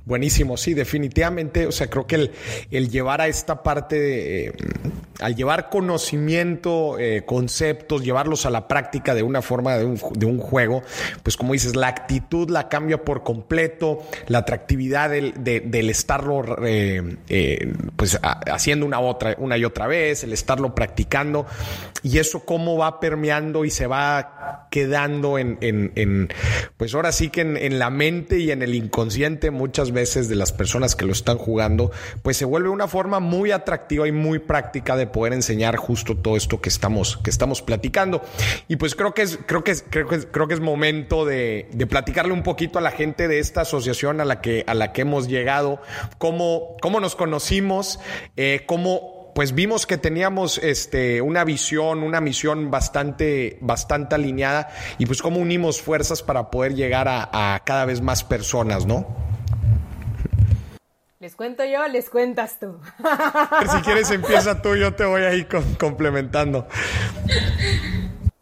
[0.06, 1.68] Buenísimo, sí, definitivamente.
[1.68, 2.32] O sea, creo que el,
[2.72, 4.54] el llevar a esta parte de, eh,
[5.22, 10.82] al llevar conocimiento, eh, conceptos, llevarlos a la práctica de una forma de un, juego,
[11.22, 16.44] pues como dices, la actitud la cambia por completo, la atractividad del, de, del estarlo
[16.66, 21.46] eh, pues haciendo una, otra, una y otra vez, el estarlo practicando
[22.02, 26.30] y eso cómo va permeando y se va quedando en, en, en
[26.78, 30.36] pues ahora sí que en, en la mente y en el inconsciente muchas veces de
[30.36, 34.40] las personas que lo están jugando, pues se vuelve una forma muy atractiva y muy
[34.40, 38.22] práctica de poder enseñar justo todo esto que estamos, que estamos platicando.
[38.68, 41.26] Y pues creo que es, creo que es, creo que es, creo que es momento
[41.26, 44.74] de, de platicarle un poquito a la gente de esta asociación a la que, a
[44.74, 45.82] la que hemos llegado,
[46.18, 48.00] cómo, cómo nos conocimos,
[48.38, 55.06] eh, cómo pues vimos que teníamos este, una visión, una misión bastante, bastante alineada y
[55.06, 59.08] pues cómo unimos fuerzas para poder llegar a, a cada vez más personas, ¿no?
[61.22, 62.80] ¿Les cuento yo les cuentas tú?
[63.72, 65.48] si quieres empieza tú, yo te voy ahí
[65.80, 66.68] complementando.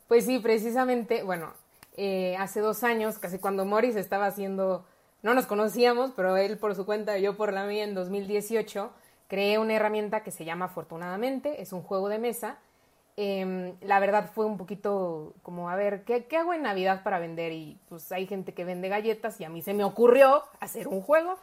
[0.07, 1.51] Pues sí, precisamente, bueno,
[1.97, 4.85] eh, hace dos años, casi cuando Morris estaba haciendo,
[5.23, 8.89] no nos conocíamos, pero él por su cuenta, yo por la mía en 2018,
[9.29, 12.57] creé una herramienta que se llama Afortunadamente, es un juego de mesa.
[13.15, 17.19] Eh, la verdad fue un poquito como, a ver, ¿qué, ¿qué hago en Navidad para
[17.19, 17.53] vender?
[17.53, 21.01] Y pues hay gente que vende galletas y a mí se me ocurrió hacer un
[21.01, 21.37] juego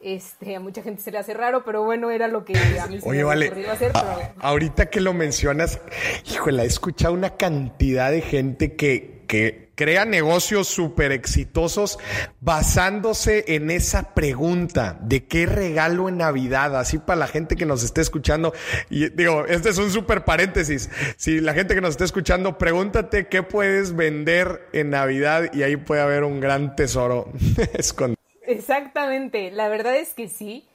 [0.00, 3.00] este, a mucha gente se le hace raro, pero bueno, era lo que a mí
[3.00, 3.92] se Oye, me vale, hacer.
[3.92, 4.34] Pero...
[4.40, 5.78] ahorita que lo mencionas,
[6.24, 11.98] híjole, he escuchado una cantidad de gente que, que crea negocios súper exitosos
[12.42, 17.82] basándose en esa pregunta de qué regalo en Navidad, así para la gente que nos
[17.82, 18.52] esté escuchando.
[18.90, 20.90] Y digo, este es un súper paréntesis.
[21.16, 25.76] Si la gente que nos esté escuchando, pregúntate qué puedes vender en Navidad y ahí
[25.76, 27.32] puede haber un gran tesoro
[27.72, 28.20] escondido.
[28.42, 30.68] Exactamente, la verdad es que sí.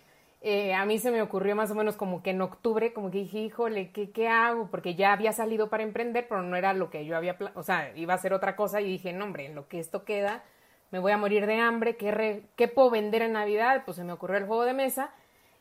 [0.48, 3.18] Eh, a mí se me ocurrió más o menos como que en octubre, como que
[3.18, 4.68] dije, híjole, ¿qué, ¿qué hago?
[4.70, 7.92] Porque ya había salido para emprender, pero no era lo que yo había, o sea,
[7.96, 10.44] iba a ser otra cosa y dije, no, hombre, en lo que esto queda,
[10.92, 13.82] me voy a morir de hambre, ¿qué, ¿qué puedo vender en Navidad?
[13.86, 15.10] Pues se me ocurrió el juego de mesa,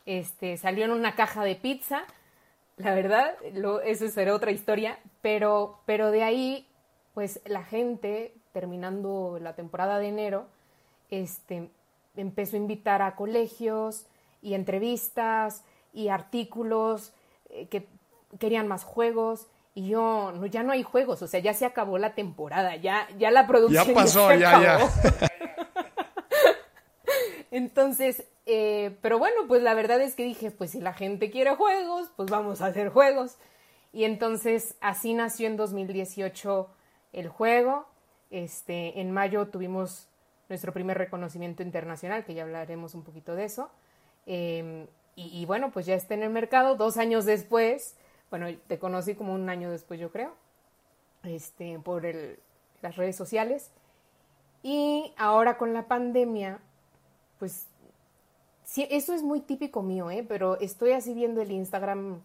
[0.05, 2.03] este, salió en una caja de pizza,
[2.77, 6.67] la verdad, lo, eso será otra historia, pero, pero de ahí,
[7.15, 10.45] pues la gente, terminando la temporada de enero,
[11.09, 11.69] este,
[12.15, 14.05] empezó a invitar a colegios
[14.45, 17.13] y entrevistas y artículos
[17.49, 17.87] eh, que
[18.37, 21.97] querían más juegos y yo no ya no hay juegos, o sea, ya se acabó
[21.97, 24.79] la temporada, ya ya la producción ya pasó, ya ya.
[27.51, 31.55] Entonces, eh, pero bueno, pues la verdad es que dije, pues si la gente quiere
[31.55, 33.37] juegos, pues vamos a hacer juegos.
[33.93, 36.69] Y entonces así nació en 2018
[37.13, 37.87] el juego.
[38.29, 40.09] Este, en mayo tuvimos
[40.49, 43.69] nuestro primer reconocimiento internacional, que ya hablaremos un poquito de eso.
[44.25, 46.75] Eh, y, y, bueno, pues ya está en el mercado.
[46.75, 47.95] Dos años después,
[48.29, 50.33] bueno, te conocí como un año después, yo creo,
[51.23, 52.39] este, por el,
[52.81, 53.71] las redes sociales.
[54.61, 56.59] Y ahora con la pandemia,
[57.39, 57.67] pues
[58.63, 60.25] sí, eso es muy típico mío, ¿eh?
[60.27, 62.21] pero estoy así viendo el Instagram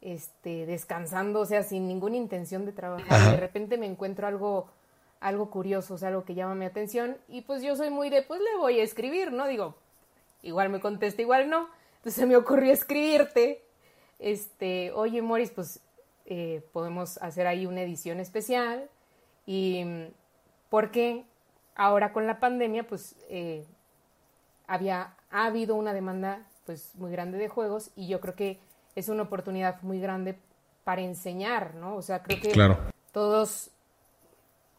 [0.00, 3.32] este, descansando, o sea, sin ninguna intención de trabajar.
[3.32, 4.68] De repente me encuentro algo
[5.20, 8.22] algo curioso, o sea, algo que llama mi atención, y pues yo soy muy de,
[8.22, 9.46] pues le voy a escribir, ¿no?
[9.46, 9.74] Digo,
[10.42, 11.68] igual me contesta, igual no.
[11.96, 13.62] Entonces me ocurrió escribirte,
[14.18, 15.80] este, oye, Morris, pues
[16.26, 18.88] eh, podemos hacer ahí una edición especial,
[19.46, 19.84] y
[20.68, 21.24] porque
[21.74, 23.66] ahora con la pandemia, pues eh,
[24.66, 28.58] había, ha habido una demanda pues muy grande de juegos, y yo creo que
[28.94, 30.38] es una oportunidad muy grande
[30.84, 31.96] para enseñar, ¿no?
[31.96, 32.78] O sea, creo que claro.
[33.12, 33.70] todos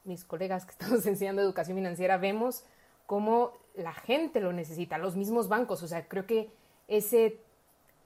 [0.04, 2.64] mis colegas que estamos enseñando educación financiera, vemos
[3.06, 5.84] cómo la gente lo necesita, los mismos bancos.
[5.84, 6.50] O sea, creo que
[6.88, 7.40] ese,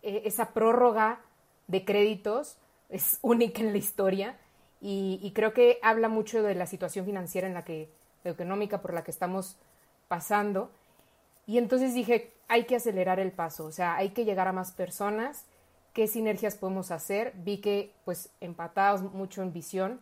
[0.02, 1.22] esa prórroga
[1.68, 2.58] de créditos
[2.90, 4.38] es única en la historia
[4.82, 7.90] y, y, creo que habla mucho de la situación financiera en la que,
[8.24, 9.58] económica por la que estamos
[10.08, 10.70] pasando.
[11.48, 14.72] Y entonces dije, hay que acelerar el paso, o sea, hay que llegar a más
[14.72, 15.46] personas,
[15.94, 17.34] qué sinergias podemos hacer.
[17.38, 20.02] Vi que, pues, empatados mucho en visión,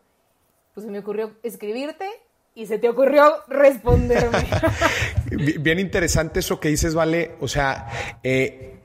[0.73, 2.09] pues se me ocurrió escribirte
[2.55, 4.47] y se te ocurrió responderme.
[5.59, 7.31] Bien interesante eso que dices, Vale.
[7.39, 8.79] O sea, eh,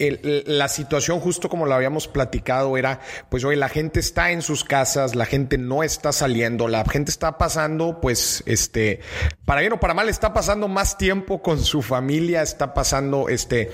[0.46, 4.64] la situación, justo como lo habíamos platicado, era, pues, oye, la gente está en sus
[4.64, 9.00] casas, la gente no está saliendo, la gente está pasando, pues, este,
[9.44, 13.70] para bien o para mal, está pasando más tiempo con su familia, está pasando, este,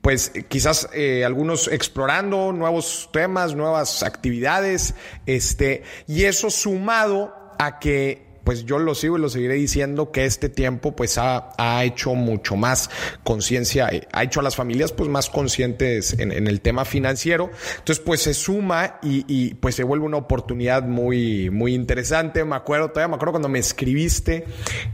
[0.00, 4.94] pues quizás eh, algunos explorando nuevos temas, nuevas actividades,
[5.26, 10.24] este, y eso sumado a que pues yo lo sigo y lo seguiré diciendo que
[10.24, 12.90] este tiempo pues ha, ha hecho mucho más
[13.24, 17.50] conciencia, eh, ha hecho a las familias pues más conscientes en, el tema financiero.
[17.78, 22.44] Entonces pues se suma y, y, pues se vuelve una oportunidad muy, muy interesante.
[22.44, 24.44] Me acuerdo, todavía me acuerdo cuando me escribiste,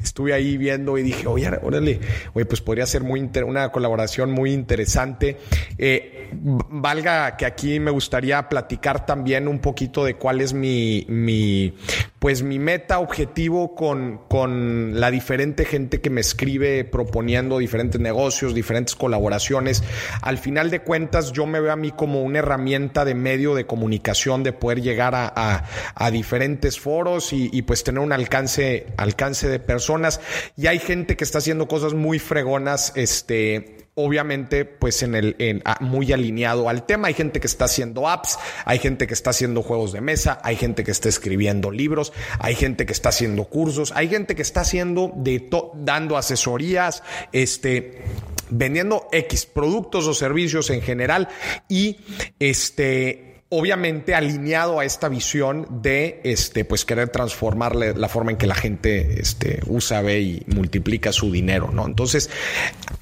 [0.03, 2.01] estuve ahí viendo y dije, oye, órale,
[2.33, 5.37] oye, pues podría ser muy una colaboración muy interesante.
[5.77, 11.75] Eh, valga que aquí me gustaría platicar también un poquito de cuál es mi, mi
[12.19, 18.55] pues mi meta objetivo con, con la diferente gente que me escribe proponiendo diferentes negocios,
[18.55, 19.83] diferentes colaboraciones.
[20.21, 23.67] Al final de cuentas, yo me veo a mí como una herramienta de medio de
[23.67, 25.65] comunicación, de poder llegar a,
[25.95, 30.21] a, diferentes foros y, y, pues tener un alcance, alcance de personas.
[30.57, 35.63] Y hay gente que está haciendo cosas muy fregonas, este, obviamente pues en el en,
[35.81, 37.09] muy alineado al tema.
[37.09, 40.57] Hay gente que está haciendo apps, hay gente que está haciendo juegos de mesa, hay
[40.57, 44.63] gente que está escribiendo libros, hay gente que está haciendo cursos, hay gente que está
[44.63, 48.03] haciendo de dando asesorías, este
[48.51, 51.29] vendiendo X productos o servicios en general
[51.69, 52.01] y
[52.39, 58.47] este obviamente alineado a esta visión de este pues querer transformar la forma en que
[58.47, 61.85] la gente este, usa, ve y multiplica su dinero, ¿no?
[61.85, 62.31] Entonces,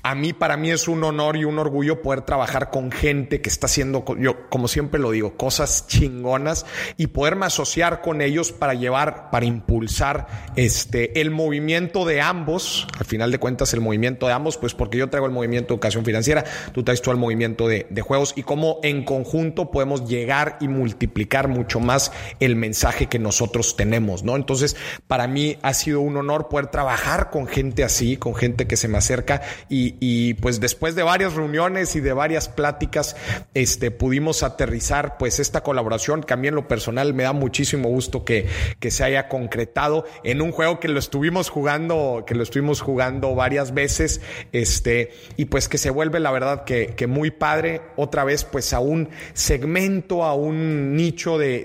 [0.03, 3.49] a mí para mí es un honor y un orgullo poder trabajar con gente que
[3.49, 8.75] está haciendo yo como siempre lo digo, cosas chingonas y poderme asociar con ellos para
[8.75, 10.27] llevar para impulsar
[10.57, 14.99] este el movimiento de ambos, al final de cuentas el movimiento de ambos, pues porque
[14.99, 18.33] yo traigo el movimiento de educación financiera, tú traes tú el movimiento de, de juegos
[18.35, 24.23] y cómo en conjunto podemos llegar y multiplicar mucho más el mensaje que nosotros tenemos,
[24.23, 24.37] ¿no?
[24.37, 24.77] Entonces,
[25.07, 28.89] para mí ha sido un honor poder trabajar con gente así, con gente que se
[28.89, 33.17] me acerca y, pues después de varias reuniones y de varias pláticas,
[33.55, 37.89] este, pudimos aterrizar pues esta colaboración que a mí en lo personal me da muchísimo
[37.89, 38.47] gusto que,
[38.79, 43.35] que se haya concretado en un juego que lo estuvimos jugando, que lo estuvimos jugando
[43.35, 44.21] varias veces,
[44.53, 48.73] este, y pues que se vuelve la verdad que, que muy padre otra vez pues
[48.73, 51.65] a un segmento, a un nicho de,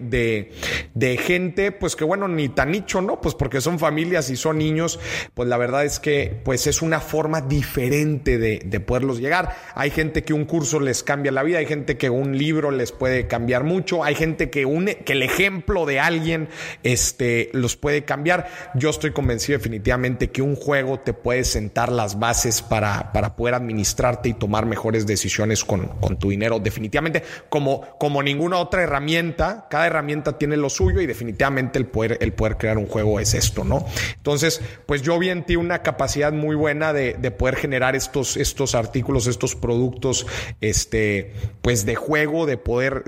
[0.94, 3.22] de, gente, pues que bueno, ni tan nicho, ¿no?
[3.22, 5.00] Pues porque son familias y son niños,
[5.34, 9.56] pues la verdad es que pues es una forma diferente de, de poderlos llegar.
[9.76, 12.92] Hay gente que un curso les cambia la vida, hay gente que un libro les
[12.92, 16.50] puede cambiar mucho, hay gente que, un, que el ejemplo de alguien
[16.84, 18.48] este, los puede cambiar.
[18.76, 23.56] Yo estoy convencido definitivamente que un juego te puede sentar las bases para, para poder
[23.56, 29.68] administrarte y tomar mejores decisiones con, con tu dinero, definitivamente, como, como ninguno otra herramienta,
[29.70, 33.34] cada herramienta tiene lo suyo y definitivamente el poder, el poder crear un juego es
[33.34, 33.86] esto, ¿no?
[34.16, 38.76] Entonces, pues yo vi en ti una capacidad muy buena de, poder generar estos, estos
[38.76, 40.26] artículos, estos productos,
[40.62, 43.04] este, pues de juego, de poder,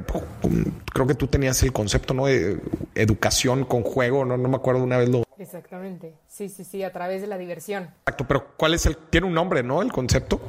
[0.93, 2.26] creo que tú tenías el concepto, ¿no?
[2.26, 2.60] De
[2.95, 4.38] educación con juego, ¿no?
[4.38, 5.24] No me acuerdo una vez lo...
[5.38, 7.89] Exactamente, sí, sí, sí, a través de la diversión.
[8.00, 9.82] Exacto, pero ¿cuál es el, tiene un nombre, ¿no?
[9.82, 10.41] El concepto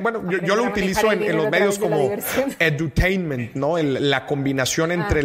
[0.00, 2.10] bueno, yo, lo utilizo en, los medios como
[2.58, 3.76] edutainment, ¿no?
[3.78, 4.94] la combinación ah.
[4.94, 5.22] entre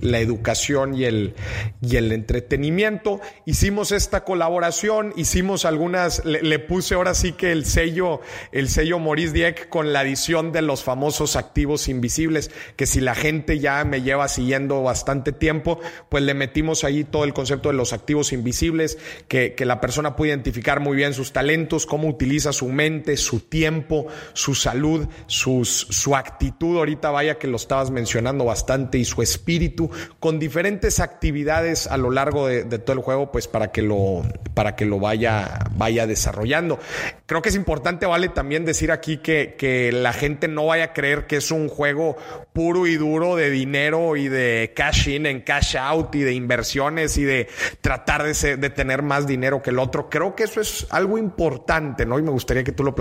[0.00, 1.34] la educación y el,
[1.82, 3.20] y el entretenimiento.
[3.44, 8.20] Hicimos esta colaboración, hicimos algunas, le, puse ahora sí que el sello,
[8.52, 13.14] el sello Maurice Dieck con la edición de los famosos activos invisibles, que si la
[13.14, 15.78] gente ya me lleva siguiendo bastante tiempo,
[16.08, 20.16] pues le metimos ahí todo el concepto de los activos invisibles, que, que la persona
[20.16, 25.86] puede identificar muy bien sus talentos, cómo utiliza su mente, su tiempo, su salud, sus,
[25.90, 31.86] su actitud, ahorita vaya que lo estabas mencionando bastante, y su espíritu, con diferentes actividades
[31.88, 34.22] a lo largo de, todo el juego, pues para que lo,
[34.54, 36.78] para que lo vaya, vaya desarrollando.
[37.26, 40.92] Creo que es importante, vale, también decir aquí que, que la gente no vaya a
[40.92, 42.16] creer que es un juego
[42.52, 47.18] puro y duro de dinero y de cash in en cash out y de inversiones
[47.18, 47.48] y de
[47.80, 50.08] tratar de, de tener más dinero que el otro.
[50.08, 52.18] Creo que eso es algo importante, ¿no?
[52.18, 52.94] Y me gustaría que tú lo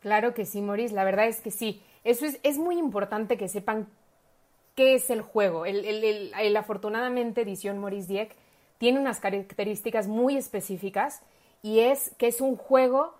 [0.00, 1.82] Claro que sí, Maurice, la verdad es que sí.
[2.04, 3.86] Eso es, es muy importante que sepan
[4.74, 5.66] qué es el juego.
[5.66, 8.36] El, el, afortunadamente, edición Maurice Dieck
[8.78, 11.22] tiene unas características muy específicas
[11.62, 13.14] y es que es un juego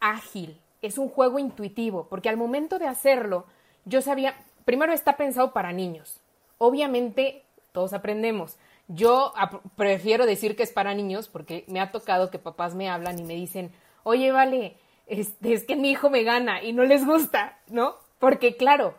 [0.00, 3.46] ágil, es un juego intuitivo, porque al momento de hacerlo,
[3.84, 4.34] yo sabía,
[4.64, 6.20] primero está pensado para niños.
[6.58, 8.56] Obviamente, todos aprendemos.
[8.88, 9.32] Yo
[9.76, 13.22] prefiero decir que es para niños porque me ha tocado que papás me hablan y
[13.22, 13.70] me dicen,
[14.02, 14.76] oye, vale,
[15.06, 17.96] este, es que mi hijo me gana y no les gusta, ¿no?
[18.18, 18.94] Porque claro,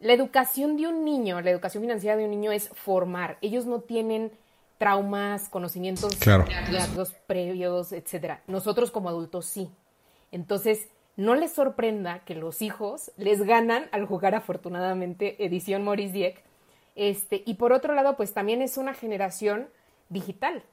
[0.00, 3.38] la educación de un niño, la educación financiera de un niño es formar.
[3.40, 4.32] Ellos no tienen
[4.78, 6.16] traumas, conocimientos
[7.26, 8.42] previos, etcétera.
[8.46, 9.70] Nosotros como adultos sí.
[10.30, 16.42] Entonces, no les sorprenda que los hijos les ganan al jugar afortunadamente edición Maurice Dieck.
[16.96, 19.68] Este, y por otro lado, pues también es una generación
[20.08, 20.64] digital.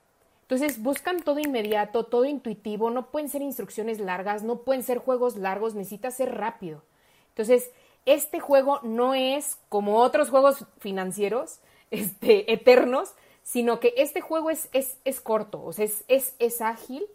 [0.52, 5.38] Entonces buscan todo inmediato, todo intuitivo, no pueden ser instrucciones largas, no pueden ser juegos
[5.38, 6.84] largos, necesita ser rápido.
[7.30, 7.72] Entonces,
[8.06, 14.68] este juego no es como otros juegos financieros este, eternos, sino que este juego es,
[14.74, 17.06] es, es corto, o sea, es, es, es ágil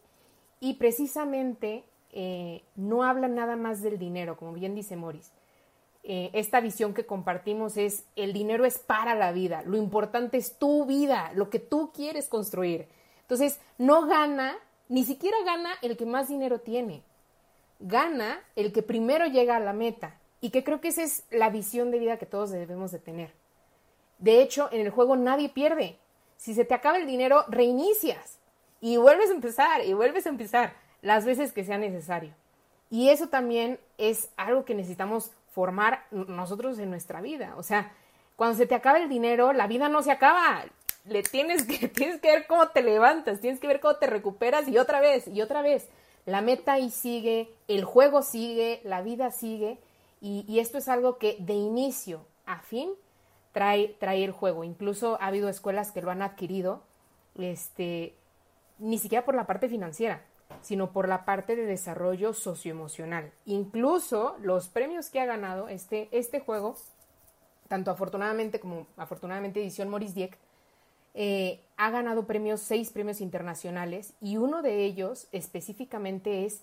[0.58, 5.30] y precisamente eh, no habla nada más del dinero, como bien dice Morris.
[6.04, 10.56] Eh, esta visión que compartimos es el dinero es para la vida, lo importante es
[10.56, 12.88] tu vida, lo que tú quieres construir.
[13.26, 14.56] Entonces, no gana,
[14.88, 17.02] ni siquiera gana el que más dinero tiene,
[17.80, 20.18] gana el que primero llega a la meta.
[20.40, 23.32] Y que creo que esa es la visión de vida que todos debemos de tener.
[24.18, 25.98] De hecho, en el juego nadie pierde.
[26.36, 28.38] Si se te acaba el dinero, reinicias
[28.80, 32.34] y vuelves a empezar y vuelves a empezar las veces que sea necesario.
[32.90, 37.54] Y eso también es algo que necesitamos formar nosotros en nuestra vida.
[37.56, 37.92] O sea,
[38.36, 40.64] cuando se te acaba el dinero, la vida no se acaba.
[41.08, 44.68] Le tienes que, tienes que ver cómo te levantas, tienes que ver cómo te recuperas
[44.68, 45.88] y otra vez, y otra vez.
[46.24, 49.78] La meta ahí sigue, el juego sigue, la vida sigue.
[50.20, 52.90] Y, y esto es algo que de inicio a fin
[53.56, 54.64] trae, trae el juego.
[54.64, 56.82] Incluso ha habido escuelas que lo han adquirido,
[57.36, 58.14] este,
[58.78, 60.22] ni siquiera por la parte financiera,
[60.60, 63.32] sino por la parte de desarrollo socioemocional.
[63.46, 66.76] Incluso los premios que ha ganado este, este juego,
[67.68, 70.38] tanto afortunadamente como afortunadamente edición Maurice Dieck,
[71.18, 76.62] eh, ha ganado premios, seis premios internacionales, y uno de ellos específicamente es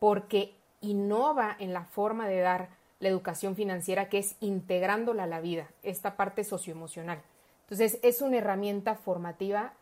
[0.00, 2.68] porque innova en la forma de dar
[2.98, 7.22] la educación financiera, que es integrándola a la vida, esta parte socioemocional.
[7.62, 9.72] Entonces, es una herramienta formativa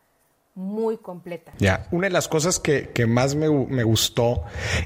[0.55, 1.53] muy completa.
[1.57, 4.43] Ya, una de las cosas que, más me, gustó,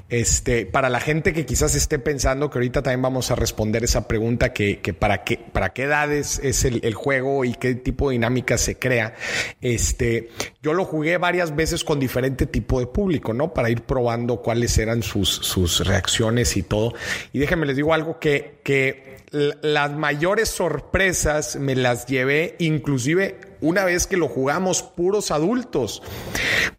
[0.10, 4.08] este, para la gente que quizás esté pensando que ahorita también vamos a responder esa
[4.08, 8.58] pregunta que, para qué, para qué edades es el, juego y qué tipo de dinámica
[8.58, 9.16] se crea.
[9.62, 10.30] Este,
[10.62, 13.54] yo lo jugué varias veces con diferente tipo de público, ¿no?
[13.54, 16.94] Para ir probando cuáles eran sus, sus reacciones y todo.
[17.32, 23.86] Y déjenme les digo algo que, que las mayores sorpresas me las llevé inclusive una
[23.86, 26.04] vez que lo jugamos puros adultos,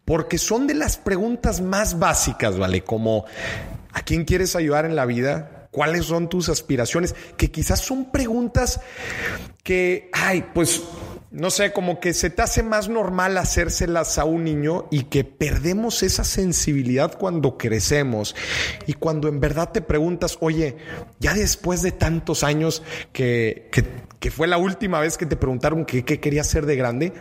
[0.04, 2.84] porque son de las preguntas más básicas, ¿vale?
[2.84, 3.24] Como,
[3.92, 5.68] ¿a quién quieres ayudar en la vida?
[5.70, 7.14] ¿Cuáles son tus aspiraciones?
[7.38, 8.80] Que quizás son preguntas
[9.62, 10.82] que, ay, pues
[11.34, 15.24] no sé, como que se te hace más normal hacérselas a un niño y que
[15.24, 18.36] perdemos esa sensibilidad cuando crecemos
[18.86, 20.76] y cuando en verdad te preguntas, oye,
[21.18, 23.68] ya después de tantos años que,
[24.20, 27.12] que, fue la última vez que te preguntaron qué, qué querías ser de grande,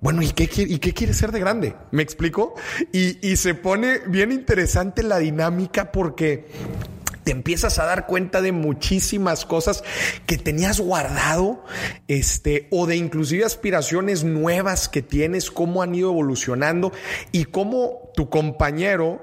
[0.00, 1.74] bueno, ¿y qué, ¿y qué quieres ser de grande?
[1.90, 2.54] ¿Me explico?
[2.92, 6.46] Y, y se pone bien interesante la dinámica porque
[7.24, 9.84] te empiezas a dar cuenta de muchísimas cosas
[10.26, 11.64] que tenías guardado,
[12.08, 16.92] este, o de inclusive aspiraciones nuevas que tienes, cómo han ido evolucionando
[17.30, 19.20] y cómo tu compañero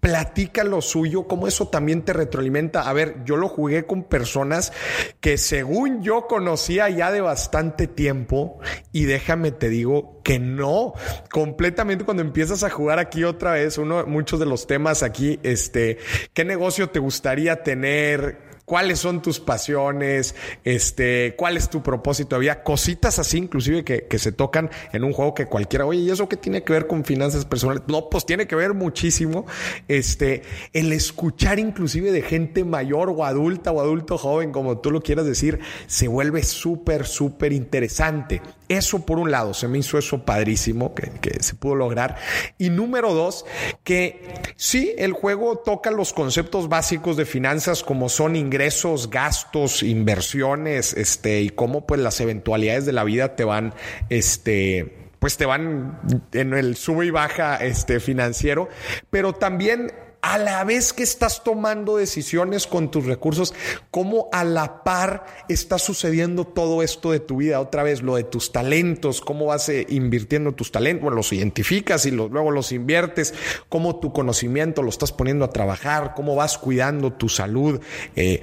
[0.00, 2.88] platica lo suyo, cómo eso también te retroalimenta.
[2.88, 4.72] A ver, yo lo jugué con personas
[5.20, 8.58] que según yo conocía ya de bastante tiempo
[8.92, 10.94] y déjame te digo que no,
[11.30, 15.98] completamente cuando empiezas a jugar aquí otra vez, uno, muchos de los temas aquí, este,
[16.32, 18.47] ¿qué negocio te gustaría tener?
[18.68, 22.36] Cuáles son tus pasiones, este, cuál es tu propósito.
[22.36, 26.10] Había cositas así, inclusive, que, que, se tocan en un juego que cualquiera, oye, ¿y
[26.10, 27.82] eso qué tiene que ver con finanzas personales?
[27.88, 29.46] No, pues tiene que ver muchísimo.
[29.88, 30.42] Este,
[30.72, 35.24] el escuchar inclusive de gente mayor o adulta o adulto joven, como tú lo quieras
[35.24, 38.42] decir, se vuelve súper, súper interesante.
[38.68, 41.08] Eso por un lado, se me hizo eso padrísimo que,
[41.40, 42.16] se pudo lograr.
[42.58, 43.46] Y número dos,
[43.82, 49.82] que sí, el juego toca los conceptos básicos de finanzas como son ingresos, ingresos, gastos,
[49.82, 53.72] inversiones, este, y cómo pues las eventualidades de la vida te van,
[54.10, 56.00] este, pues te van
[56.32, 58.68] en el sube y baja este financiero,
[59.10, 59.92] pero también
[60.22, 63.54] a la vez que estás tomando decisiones con tus recursos,
[63.90, 68.24] cómo a la par está sucediendo todo esto de tu vida, otra vez lo de
[68.24, 73.34] tus talentos, cómo vas eh, invirtiendo tus talentos, bueno, los identificas y luego los inviertes,
[73.68, 77.80] cómo tu conocimiento lo estás poniendo a trabajar, cómo vas cuidando tu salud.
[78.16, 78.40] Eh,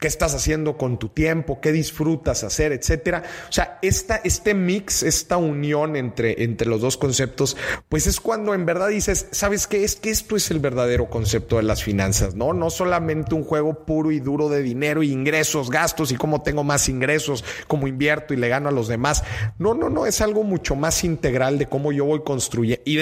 [0.00, 3.24] qué estás haciendo con tu tiempo, qué disfrutas hacer, etcétera.
[3.48, 7.56] O sea, esta, este mix, esta unión entre, entre los dos conceptos,
[7.88, 9.82] pues es cuando en verdad dices, ¿sabes qué?
[9.82, 12.52] Es que esto es el verdadero concepto de las finanzas, ¿no?
[12.52, 16.62] No solamente un juego puro y duro de dinero y ingresos, gastos y cómo tengo
[16.62, 19.24] más ingresos, cómo invierto y le gano a los demás.
[19.58, 22.98] No, no, no, es algo mucho más integral de cómo yo voy construyendo y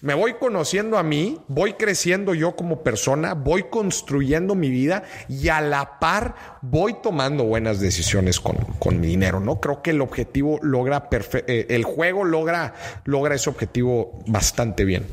[0.00, 5.48] me voy conociendo a mí, voy creciendo yo como persona, voy construyendo mi vida y
[5.48, 9.60] a la par voy tomando buenas decisiones con, mi dinero, ¿no?
[9.60, 11.08] Creo que el objetivo logra,
[11.46, 12.74] eh, el juego logra,
[13.04, 15.06] logra ese objetivo bastante bien.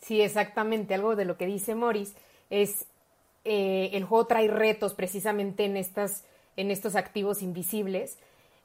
[0.00, 0.94] Sí, exactamente.
[0.94, 2.14] Algo de lo que dice Morris
[2.50, 2.86] es
[3.44, 6.24] eh, el juego trae retos precisamente en estas,
[6.56, 8.18] en estos activos invisibles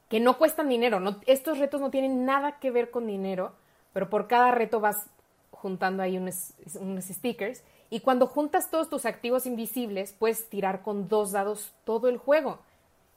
[0.08, 1.00] que no cuestan dinero.
[1.00, 3.52] No, estos retos no tienen nada que ver con dinero,
[3.92, 5.06] pero por cada reto vas
[5.50, 11.08] juntando ahí unos, unos stickers y cuando juntas todos tus activos invisibles, puedes tirar con
[11.08, 12.58] dos dados todo el juego.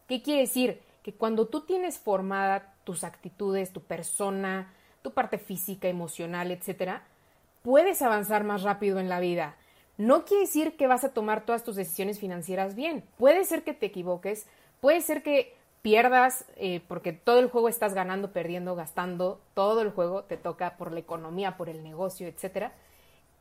[0.07, 0.81] ¿Qué quiere decir?
[1.03, 7.03] Que cuando tú tienes formada tus actitudes, tu persona, tu parte física, emocional, etcétera,
[7.63, 9.55] puedes avanzar más rápido en la vida.
[9.97, 13.03] No quiere decir que vas a tomar todas tus decisiones financieras bien.
[13.17, 14.47] Puede ser que te equivoques,
[14.79, 19.91] puede ser que pierdas, eh, porque todo el juego estás ganando, perdiendo, gastando, todo el
[19.91, 22.73] juego te toca por la economía, por el negocio, etcétera.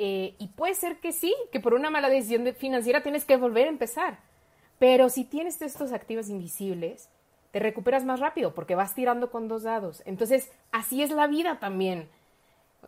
[0.02, 3.66] Eh, y puede ser que sí, que por una mala decisión financiera tienes que volver
[3.66, 4.18] a empezar.
[4.78, 7.10] Pero si tienes estos activos invisibles,
[7.50, 10.02] te recuperas más rápido porque vas tirando con dos dados.
[10.06, 12.08] Entonces, así es la vida también.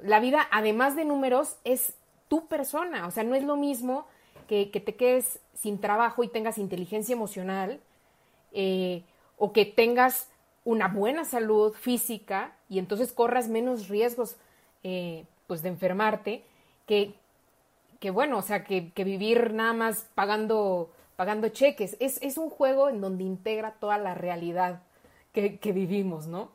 [0.00, 1.92] La vida, además de números, es
[2.28, 3.06] tu persona.
[3.06, 4.06] O sea, no es lo mismo
[4.48, 7.78] que, te quedes sin trabajo y tengas inteligencia emocional
[8.52, 9.02] eh,
[9.36, 10.30] o que tengas
[10.64, 14.38] una buena salud física y entonces corras menos riesgos
[14.82, 16.46] eh, pues de enfermarte
[16.86, 17.14] que,
[18.00, 21.96] que bueno, o sea, que, vivir nada más pagando, pagando cheques.
[22.00, 24.82] Es, es, un juego en donde integra toda la realidad
[25.32, 26.50] que, que vivimos, ¿no?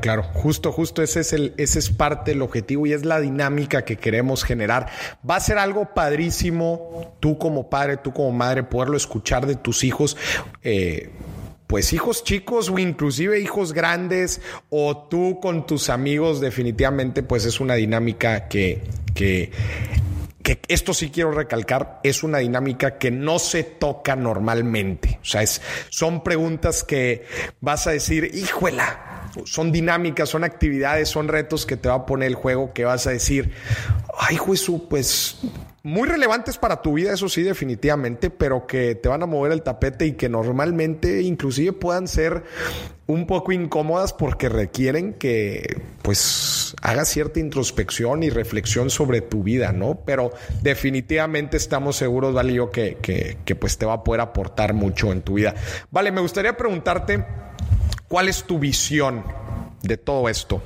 [0.00, 3.84] Claro, justo, justo ese es el, ese es parte del objetivo y es la dinámica
[3.84, 4.88] que queremos generar.
[5.28, 9.82] Va a ser algo padrísimo, tú como padre, tú como madre, poderlo escuchar de tus
[9.82, 10.16] hijos.
[10.62, 11.10] Eh,
[11.68, 14.40] pues hijos chicos o inclusive hijos grandes
[14.70, 18.82] o tú con tus amigos definitivamente pues es una dinámica que,
[19.14, 19.52] que,
[20.42, 25.18] que esto sí quiero recalcar, es una dinámica que no se toca normalmente.
[25.20, 25.60] O sea, es,
[25.90, 27.26] son preguntas que
[27.60, 32.28] vas a decir, híjuela, son dinámicas, son actividades, son retos que te va a poner
[32.28, 33.52] el juego que vas a decir,
[34.18, 35.36] ay, Jesús, pues
[35.88, 39.62] muy relevantes para tu vida, eso sí, definitivamente, pero que te van a mover el
[39.62, 42.44] tapete y que normalmente inclusive puedan ser
[43.06, 49.72] un poco incómodas porque requieren que pues hagas cierta introspección y reflexión sobre tu vida,
[49.72, 50.00] ¿no?
[50.04, 50.30] Pero
[50.60, 55.10] definitivamente estamos seguros, Vale, yo que, que, que pues te va a poder aportar mucho
[55.10, 55.54] en tu vida.
[55.90, 57.24] Vale, me gustaría preguntarte,
[58.08, 59.24] ¿cuál es tu visión
[59.82, 60.60] de todo esto?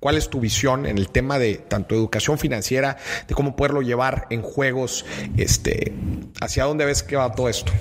[0.00, 2.96] ¿Cuál es tu visión en el tema de tanto educación financiera,
[3.26, 5.04] de cómo poderlo llevar en juegos?
[5.36, 5.92] Este,
[6.40, 7.72] ¿Hacia dónde ves que va todo esto?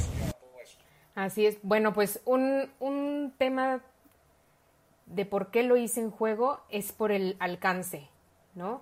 [1.14, 1.58] Así es.
[1.62, 3.82] Bueno, pues un, un tema
[5.06, 8.10] de por qué lo hice en juego es por el alcance,
[8.56, 8.82] ¿no?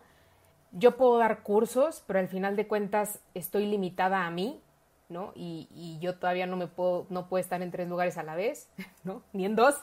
[0.72, 4.62] Yo puedo dar cursos, pero al final de cuentas estoy limitada a mí,
[5.10, 5.32] ¿no?
[5.36, 8.70] Y, yo todavía no me puedo, no puedo estar en tres lugares a la vez,
[9.04, 9.24] ¿no?
[9.34, 9.76] Ni en dos.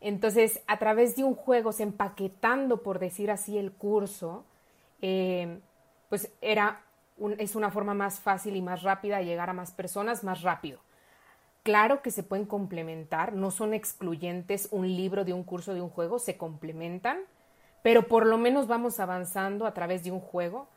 [0.00, 4.44] Entonces, a través de un juego, se empaquetando, por decir así, el curso,
[5.02, 5.60] eh,
[6.08, 6.82] pues era
[7.38, 10.80] es una forma más fácil y más rápida de llegar a más personas más rápido.
[11.62, 15.90] Claro que se pueden complementar, no son excluyentes un libro de un curso de un
[15.90, 17.18] juego, se complementan,
[17.82, 20.68] pero por lo menos vamos avanzando a través de un juego.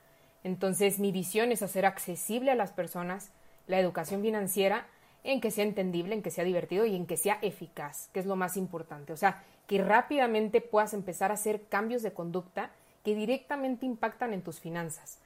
[0.44, 3.32] Entonces mi visión es hacer accesible a las personas
[3.66, 4.88] la educación financiera
[5.24, 8.26] en que sea entendible, en que sea divertido y en que sea eficaz, que es
[8.26, 9.14] lo más importante.
[9.14, 12.72] O sea, que rápidamente puedas empezar a hacer cambios de conducta
[13.04, 15.20] que directamente impactan en tus finanzas.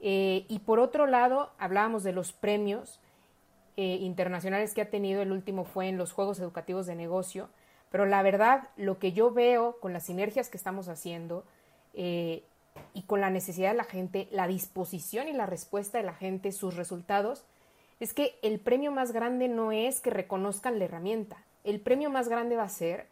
[0.00, 3.00] Eh, y por otro lado, hablábamos de los premios
[3.76, 7.48] eh, internacionales que ha tenido, el último fue en los Juegos Educativos de Negocio,
[7.90, 11.44] pero la verdad, lo que yo veo con las sinergias que estamos haciendo
[11.94, 12.44] eh,
[12.92, 16.50] y con la necesidad de la gente, la disposición y la respuesta de la gente,
[16.52, 17.44] sus resultados,
[18.00, 22.28] es que el premio más grande no es que reconozcan la herramienta, el premio más
[22.28, 23.06] grande va a ser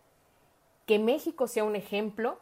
[0.87, 2.39] que México sea un ejemplo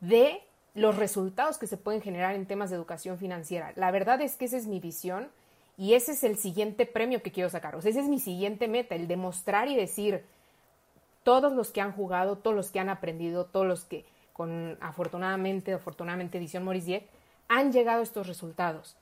[0.00, 0.42] de
[0.74, 3.72] los resultados que se pueden generar en temas de educación financiera.
[3.74, 5.28] La verdad es que esa es mi visión
[5.76, 7.74] y ese es el siguiente premio que quiero sacar.
[7.74, 10.24] O sea, ese es mi siguiente meta, el demostrar y decir,
[11.24, 15.72] todos los que han jugado, todos los que han aprendido, todos los que con afortunadamente,
[15.72, 17.08] afortunadamente Edición Maurice
[17.48, 18.96] han llegado a estos resultados.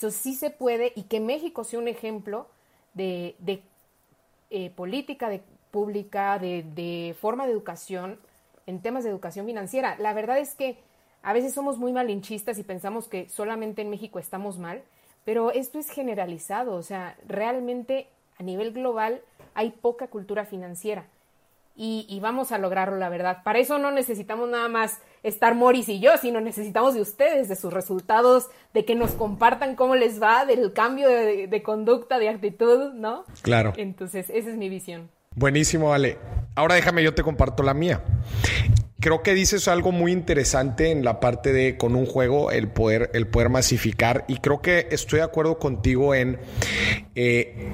[0.00, 2.46] Entonces sí se puede y que México sea un ejemplo
[2.94, 3.36] de,
[4.48, 8.18] eh, política de, pública, de, de forma de educación
[8.64, 9.96] en temas de educación financiera.
[9.98, 10.78] La verdad es que
[11.22, 14.82] a veces somos muy malinchistas y pensamos que solamente en México estamos mal,
[15.26, 19.20] pero esto es generalizado, o sea, realmente a nivel global
[19.52, 21.04] hay poca cultura financiera
[21.76, 23.42] y, vamos a lograrlo, la verdad.
[23.42, 27.56] Para eso no necesitamos nada más estar Morris y yo, sino necesitamos de ustedes, de
[27.56, 32.28] sus resultados, de que nos compartan cómo les va, del cambio de, de conducta, de
[32.28, 33.24] actitud, ¿no?
[33.42, 33.72] Claro.
[33.76, 35.10] Entonces, esa es mi visión.
[35.36, 36.18] Buenísimo, vale.
[36.54, 38.02] Ahora déjame, yo te comparto la mía
[39.00, 43.10] creo que dices algo muy interesante en la parte de con un juego el poder,
[43.14, 46.38] el poder masificar y creo que estoy de acuerdo contigo en
[47.14, 47.70] eh,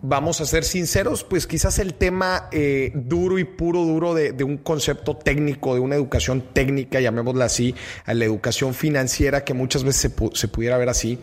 [0.00, 4.44] vamos a ser sinceros, pues quizás el tema eh, duro y puro duro de, de,
[4.44, 7.74] un concepto técnico, de una educación técnica, llamémosla así,
[8.04, 11.18] a la educación financiera que muchas veces se, se pudiera ver así,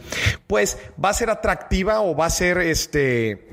[0.47, 3.47] pues va a ser atractiva o va a ser este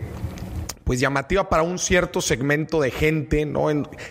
[0.85, 3.69] pues llamativa para un cierto segmento de gente, ¿no?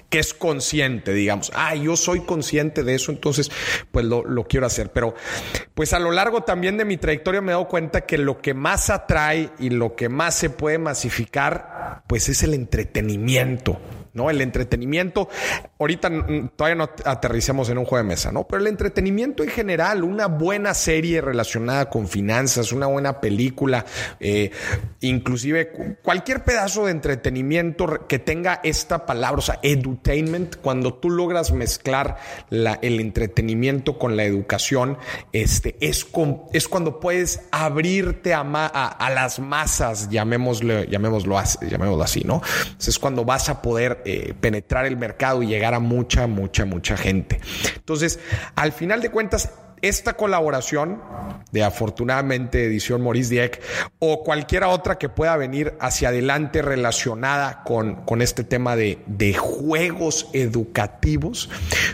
[0.10, 1.52] que es consciente, digamos.
[1.56, 3.52] Ah, yo soy consciente de eso, entonces,
[3.92, 4.92] pues lo, lo, quiero hacer.
[4.92, 5.16] Pero,
[5.74, 8.54] pues a lo largo también de mi trayectoria me he dado cuenta que lo que
[8.54, 13.80] más atrae y lo que más se puede masificar, pues es el entretenimiento.
[14.14, 14.30] ¿No?
[14.30, 15.30] El entretenimiento,
[15.80, 16.10] ahorita
[16.56, 18.46] todavía no aterricemos en un juego de mesa, ¿no?
[18.48, 23.86] Pero el entretenimiento en general, una buena serie relacionada con finanzas, una buena película,
[24.20, 24.52] eh,
[25.00, 31.52] inclusive cualquier pedazo de entretenimiento que tenga esta palabra, o sea, edutainment, cuando tú logras
[31.52, 32.18] mezclar
[32.50, 34.98] la, el entretenimiento con la educación,
[35.32, 36.08] este, es,
[36.54, 42.42] es cuando puedes abrirte a, a, las masas, llamémoslo, llamémoslo, llamémoslo así, ¿no?
[42.80, 46.98] es cuando vas a poder eh, penetrar el mercado y llegar a mucha, mucha, mucha
[46.98, 47.40] gente.
[47.76, 48.20] Entonces,
[48.56, 49.52] al final de cuentas,
[49.82, 51.02] esta colaboración
[51.52, 53.62] de afortunadamente Edición Maurice Dieck
[54.00, 59.34] o cualquiera otra que pueda venir hacia adelante relacionada con, con este tema de, de,
[59.34, 61.50] juegos educativos,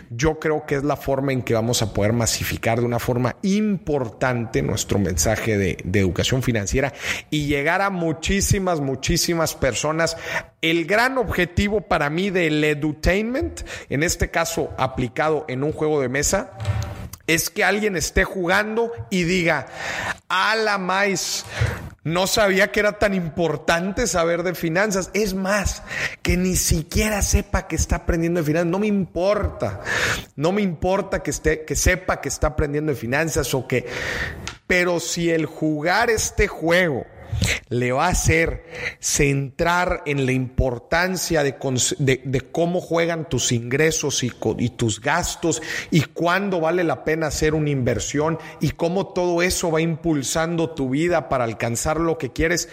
[0.10, 3.36] yo creo que es la forma en que vamos a poder masificar de una forma
[3.42, 6.94] importante nuestro mensaje de, de educación financiera
[7.30, 10.18] y llegar a muchísimas, muchísimas personas.
[10.62, 16.10] El gran objetivo para mí del edutainment, en este caso aplicado en un juego de
[16.10, 16.52] mesa,
[17.28, 19.68] es que alguien esté jugando y diga,
[20.30, 20.78] a la
[22.06, 25.10] no sabía que era tan importante saber de finanzas.
[25.14, 25.84] Es más,
[26.22, 28.72] que ni siquiera sepa que está aprendiendo de finanzas.
[28.72, 29.82] No me importa.
[30.38, 33.86] No me importa que, esté, que sepa que está aprendiendo de finanzas o que...
[34.66, 37.06] Pero si el jugar este juego
[37.70, 38.64] le va a hacer
[39.00, 41.58] centrar en la importancia de,
[42.52, 45.62] cómo juegan tus ingresos y, y, tus gastos
[45.92, 50.90] y cuándo vale la pena hacer una inversión y cómo todo eso va impulsando tu
[50.90, 52.70] vida para alcanzar lo que quieres.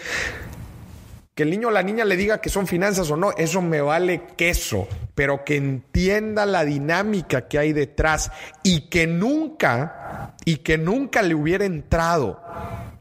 [1.35, 3.81] Que el niño o la niña le diga que son finanzas o no, eso me
[3.81, 4.87] vale queso,
[5.17, 8.31] pero que entienda la dinámica que hay detrás
[8.63, 12.41] y que nunca, y que nunca le hubiera entrado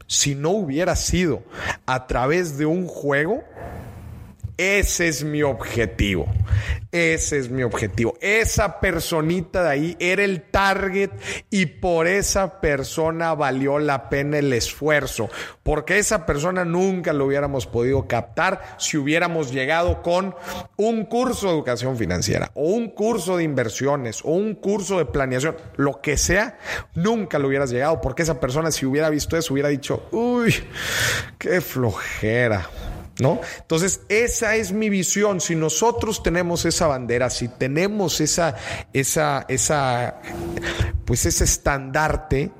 [0.06, 1.42] si no hubiera sido
[1.86, 3.42] a través de un juego,
[4.56, 6.26] ese es mi objetivo.
[6.92, 8.16] Ese es mi objetivo.
[8.20, 11.10] Esa personita de ahí era el target
[11.50, 15.28] y por esa persona valió la pena el esfuerzo.
[15.64, 20.36] Porque esa persona nunca lo hubiéramos podido captar si hubiéramos llegado con
[20.76, 25.56] un curso de educación financiera o un curso de inversiones o un curso de planeación,
[25.74, 26.58] lo que sea,
[26.94, 28.00] nunca lo hubieras llegado.
[28.00, 30.54] Porque esa persona si hubiera visto eso hubiera dicho, uy,
[31.38, 32.68] qué flojera
[33.18, 33.40] ¿no?
[33.58, 35.40] Entonces, esa es mi visión.
[35.40, 38.56] Si nosotros tenemos esa bandera, si tenemos esa,
[38.92, 40.20] esa, esa,
[41.04, 42.50] pues ese estandarte,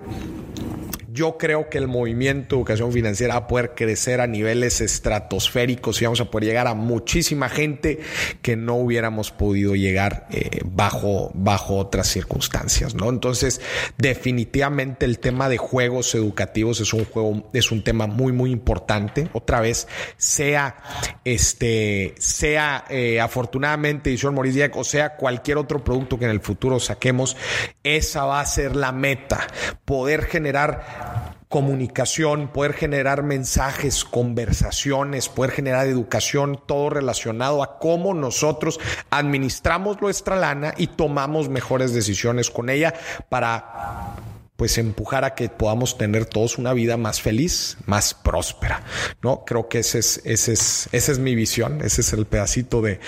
[1.15, 6.03] yo creo que el movimiento de educación financiera va a poder crecer a niveles estratosféricos
[6.03, 8.01] y vamos a poder llegar a muchísima gente
[8.43, 13.11] que no hubiéramos podido llegar eh, bajo, bajo otras circunstancias, ¿no?
[13.11, 13.61] Entonces,
[13.97, 19.29] definitivamente el tema de juegos educativos es un juego, es un tema muy, muy importante.
[19.35, 19.87] Otra vez,
[20.17, 20.83] sea
[21.25, 26.81] este, sea eh, afortunadamente Edición Maurice o sea cualquier otro producto que en el futuro
[26.81, 27.37] saquemos,
[27.85, 29.47] esa va a ser la meta,
[29.85, 31.04] poder generar
[31.49, 38.81] comunicación, poder generar mensajes, conversaciones, poder generar educación, todo relacionado a cómo nosotros
[39.11, 42.95] administramos nuestra lana y tomamos mejores decisiones con ella
[43.29, 44.17] para
[44.57, 48.85] pues empujar a que podamos tener todos una vida más feliz, más próspera,
[49.21, 49.45] ¿no?
[49.45, 53.01] Creo que ese es, ese es, esa es mi visión, ese es el pedacito de,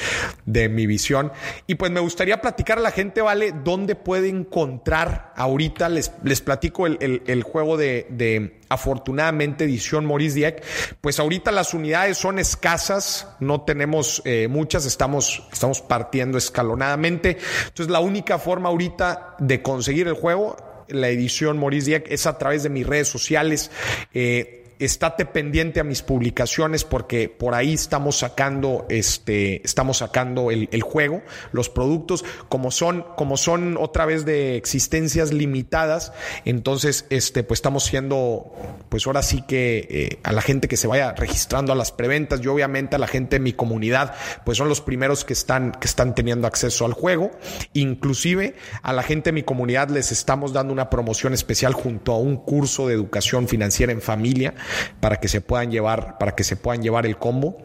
[0.44, 1.30] de mi visión.
[1.68, 3.53] Y pues me gustaría platicar a la gente, ¿vale?
[3.53, 5.88] ¿Dónde puede encontrar ahorita?
[5.88, 10.64] Les, les platico el, el, el juego de, de afortunadamente edición Maurice Dieck,
[11.01, 17.38] pues ahorita las unidades son escasas, no tenemos eh, muchas, estamos, estamos partiendo escalonadamente.
[17.68, 20.57] Entonces la única forma ahorita de conseguir el juego
[20.89, 23.70] la edición Maurice Dieck es a través de mis redes sociales.
[24.14, 30.68] Eh, estate pendiente a mis publicaciones porque por ahí estamos sacando este estamos sacando el,
[30.72, 31.22] el, juego
[31.52, 36.12] los productos como son como son otra vez de existencias limitadas
[36.44, 38.52] entonces este pues estamos siendo
[38.88, 42.40] pues ahora sí que eh, a la gente que se vaya registrando a las preventas
[42.42, 44.14] y obviamente a la gente de mi comunidad
[44.44, 47.30] pues son los primeros que están que están teniendo acceso al juego.
[47.72, 52.18] Inclusive a la gente de mi comunidad les estamos dando una promoción especial junto a
[52.18, 54.54] un curso de educación financiera en familia
[55.00, 57.58] para que se puedan llevar, para que se puedan llevar el combo.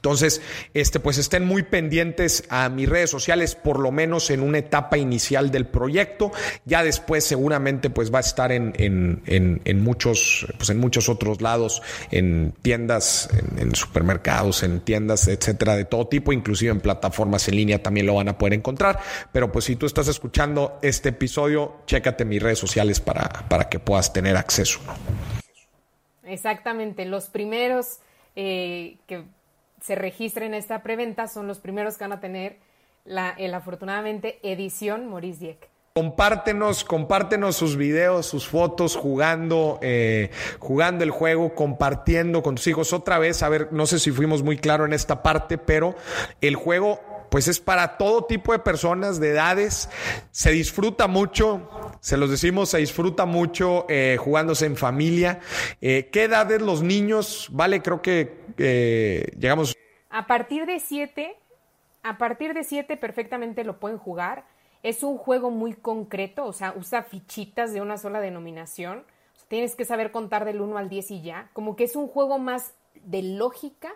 [0.00, 0.40] Entonces,
[0.72, 4.96] este, pues estén muy pendientes a mis redes sociales, por lo menos en una etapa
[4.96, 6.32] inicial del proyecto.
[6.64, 11.42] Ya después, seguramente, pues va a estar en, en, en, muchos, pues en muchos otros
[11.42, 13.28] lados, en tiendas,
[13.58, 18.14] en, supermercados, en tiendas, etcétera, de todo tipo, inclusive en plataformas en línea también lo
[18.14, 19.00] van a poder encontrar.
[19.32, 23.78] Pero pues si tú estás escuchando este episodio, chécate mis redes sociales para, para que
[23.78, 24.80] puedas tener acceso.
[26.30, 27.98] Exactamente, los primeros
[28.36, 29.24] eh, que
[29.80, 32.58] se registren esta preventa son los primeros que van a tener
[33.04, 35.68] la, el afortunadamente edición Maurice Dieck.
[35.94, 42.92] Compártenos, compártenos sus videos, sus fotos jugando, eh, jugando el juego, compartiendo con tus hijos.
[42.92, 45.96] Otra vez, a ver, no sé si fuimos muy claros en esta parte, pero
[46.40, 47.00] el juego
[47.30, 49.88] pues es para todo tipo de personas, de edades.
[50.30, 51.68] Se disfruta mucho,
[52.00, 55.40] se los decimos, se disfruta mucho eh, jugándose en familia.
[55.80, 57.48] Eh, ¿Qué edades los niños?
[57.52, 59.76] Vale, creo que eh, llegamos.
[60.10, 61.36] A partir de siete,
[62.02, 64.44] a partir de siete perfectamente lo pueden jugar.
[64.82, 69.04] Es un juego muy concreto, o sea, usa fichitas de una sola denominación.
[69.48, 71.50] tienes que saber contar del 1 al 10 y ya.
[71.52, 73.92] Como que es un juego más de lógica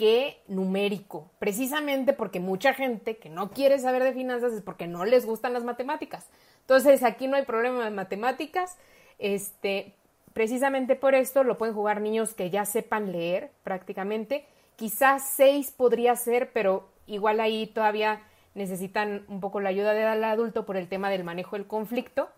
[0.00, 5.04] que numérico, precisamente porque mucha gente que no quiere saber de finanzas es porque no
[5.04, 6.30] les gustan las matemáticas.
[6.62, 8.78] Entonces aquí no hay problema de matemáticas,
[9.18, 9.92] este,
[10.32, 14.46] precisamente por esto lo pueden jugar niños que ya sepan leer prácticamente.
[14.76, 18.22] Quizás seis podría ser, pero igual ahí todavía
[18.54, 22.30] necesitan un poco la ayuda del adulto por el tema del manejo del conflicto.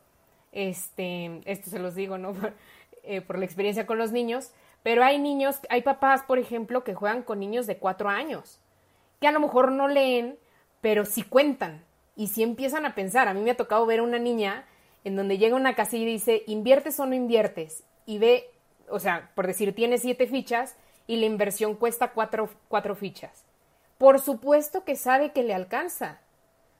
[0.50, 2.34] Este, esto se los digo, ¿no?
[3.04, 4.50] eh, por la experiencia con los niños.
[4.82, 8.58] Pero hay niños, hay papás, por ejemplo, que juegan con niños de cuatro años,
[9.20, 10.38] que a lo mejor no leen,
[10.80, 11.84] pero sí cuentan
[12.16, 13.28] y sí empiezan a pensar.
[13.28, 14.66] A mí me ha tocado ver una niña
[15.04, 17.84] en donde llega una casilla y dice, ¿inviertes o no inviertes?
[18.06, 18.50] Y ve,
[18.88, 20.76] o sea, por decir, tiene siete fichas
[21.06, 23.44] y la inversión cuesta cuatro, cuatro fichas.
[23.98, 26.20] Por supuesto que sabe que le alcanza,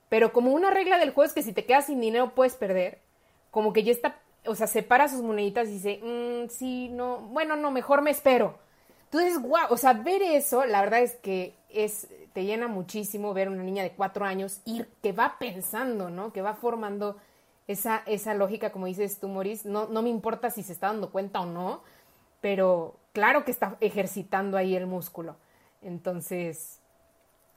[0.08, 2.98] pero como una regla del juego es que si te quedas sin dinero puedes perder,
[3.50, 7.56] como que ya está o sea, separa sus moneditas y dice, mm, sí, no, bueno,
[7.56, 8.58] no, mejor me espero.
[9.04, 13.48] Entonces, guau, o sea, ver eso, la verdad es que es, te llena muchísimo ver
[13.48, 16.32] una niña de cuatro años ir, que va pensando, ¿no?
[16.32, 17.16] Que va formando
[17.68, 19.68] esa, esa lógica, como dices tú, Maurice.
[19.68, 21.82] No, no me importa si se está dando cuenta o no,
[22.40, 25.36] pero claro que está ejercitando ahí el músculo.
[25.82, 26.80] Entonces,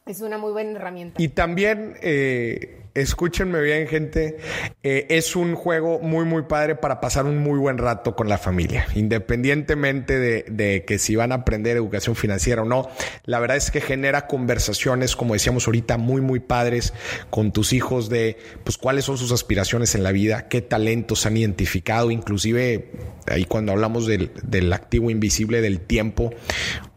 [0.06, 1.22] es una muy buena herramienta.
[1.22, 4.38] Y también, eh, escúchenme bien, gente,
[4.84, 8.38] eh, es un juego muy, muy padre para pasar un muy buen rato con la
[8.38, 12.88] familia, independientemente de, de, que si van a aprender educación financiera o no.
[13.24, 16.94] La verdad es que genera conversaciones, como decíamos ahorita, muy, muy padres
[17.32, 21.36] con tus hijos de, pues, cuáles son sus aspiraciones en la vida, qué talentos han
[21.36, 22.92] identificado, inclusive
[23.26, 26.32] ahí cuando hablamos del, del activo invisible del tiempo,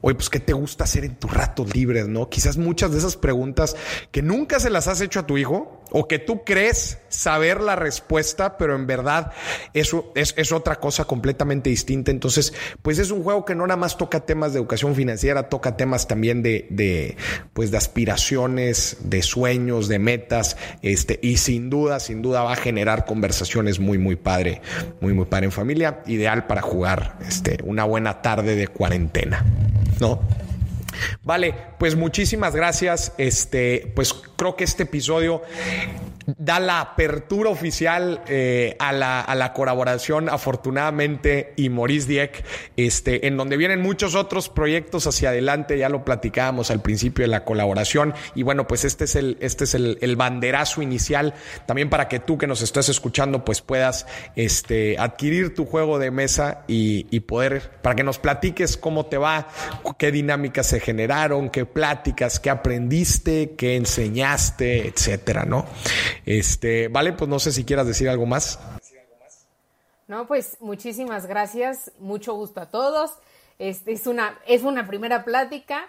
[0.01, 2.29] oye, pues, ¿qué te gusta hacer en tus ratos libres, no?
[2.29, 3.77] Quizás muchas de esas preguntas
[4.11, 7.77] que nunca se las has hecho a tu hijo o que tú crees saber la
[7.77, 9.33] respuesta, pero en verdad
[9.75, 12.11] eso es, otra cosa completamente distinta.
[12.11, 15.77] Entonces, pues es un juego que no nada más toca temas de educación financiera, toca
[15.77, 17.17] temas también de, de
[17.53, 22.57] pues de aspiraciones, de sueños, de metas, este, y sin duda, sin duda va a
[22.57, 24.61] generar conversaciones muy, muy padre,
[25.01, 29.45] muy, muy padre en familia, ideal para jugar este, una buena tarde de cuarentena,
[30.01, 30.21] ¿no?
[31.23, 33.13] Vale, pues muchísimas gracias.
[33.19, 35.43] Este, pues creo que este episodio
[36.37, 42.45] da la apertura oficial eh, a, la, a, la, colaboración, afortunadamente, y Maurice Dieck,
[42.77, 47.29] este, en donde vienen muchos otros proyectos hacia adelante, ya lo platicábamos al principio de
[47.29, 51.35] la colaboración, y bueno, pues este es el, este es el, el banderazo inicial,
[51.67, 54.07] también para que tú que nos estás escuchando, pues puedas
[54.37, 59.17] este, adquirir tu juego de mesa y, y poder, para que nos platiques cómo te
[59.17, 59.49] va,
[59.97, 65.65] qué dinámicas se generaron, qué pláticas, qué aprendiste, qué enseñaste, etcétera, ¿no?
[66.27, 68.59] Este, vale, pues no sé si quieras decir algo más.
[70.07, 73.13] No, pues muchísimas gracias, mucho gusto a todos.
[73.59, 75.89] Este es una, es una primera plática.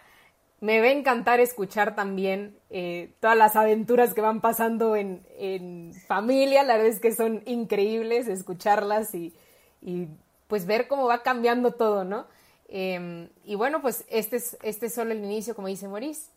[0.60, 5.94] Me va a encantar escuchar también eh, todas las aventuras que van pasando en, en,
[6.08, 6.64] familia.
[6.64, 9.34] La verdad es que son increíbles escucharlas y,
[9.82, 10.08] y
[10.48, 12.26] pues ver cómo va cambiando todo, ¿no?
[12.68, 16.30] Eh, y bueno, pues este es, este es solo el inicio, como dice Maurice,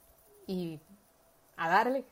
[0.47, 0.78] y
[1.57, 2.05] a darle.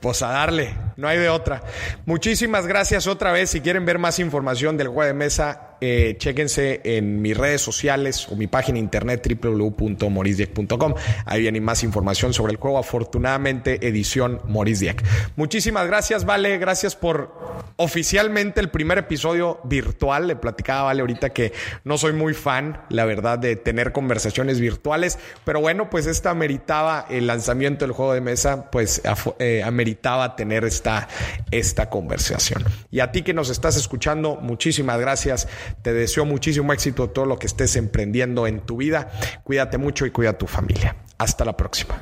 [0.00, 1.62] Pues a darle, no hay de otra.
[2.04, 3.50] Muchísimas gracias otra vez.
[3.50, 8.28] Si quieren ver más información del juego de mesa, eh, chéquense en mis redes sociales
[8.30, 10.94] o mi página internet www.morisdieck.com.
[11.24, 12.78] Ahí viene más información sobre el juego.
[12.78, 15.04] Afortunadamente, edición Moris Dieck.
[15.36, 16.58] Muchísimas gracias, Vale.
[16.58, 17.34] Gracias por
[17.76, 20.28] oficialmente el primer episodio virtual.
[20.28, 21.52] Le platicaba, Vale, ahorita que
[21.84, 25.18] no soy muy fan, la verdad, de tener conversaciones virtuales.
[25.44, 29.02] Pero bueno, pues esta ameritaba el lanzamiento del juego de mesa, pues
[29.38, 31.08] eh, ameritaba tener esta,
[31.50, 32.64] esta conversación.
[32.90, 35.48] Y a ti que nos estás escuchando, muchísimas gracias.
[35.82, 39.10] Te deseo muchísimo éxito todo lo que estés emprendiendo en tu vida.
[39.44, 40.96] Cuídate mucho y cuida a tu familia.
[41.18, 41.98] Hasta la próxima.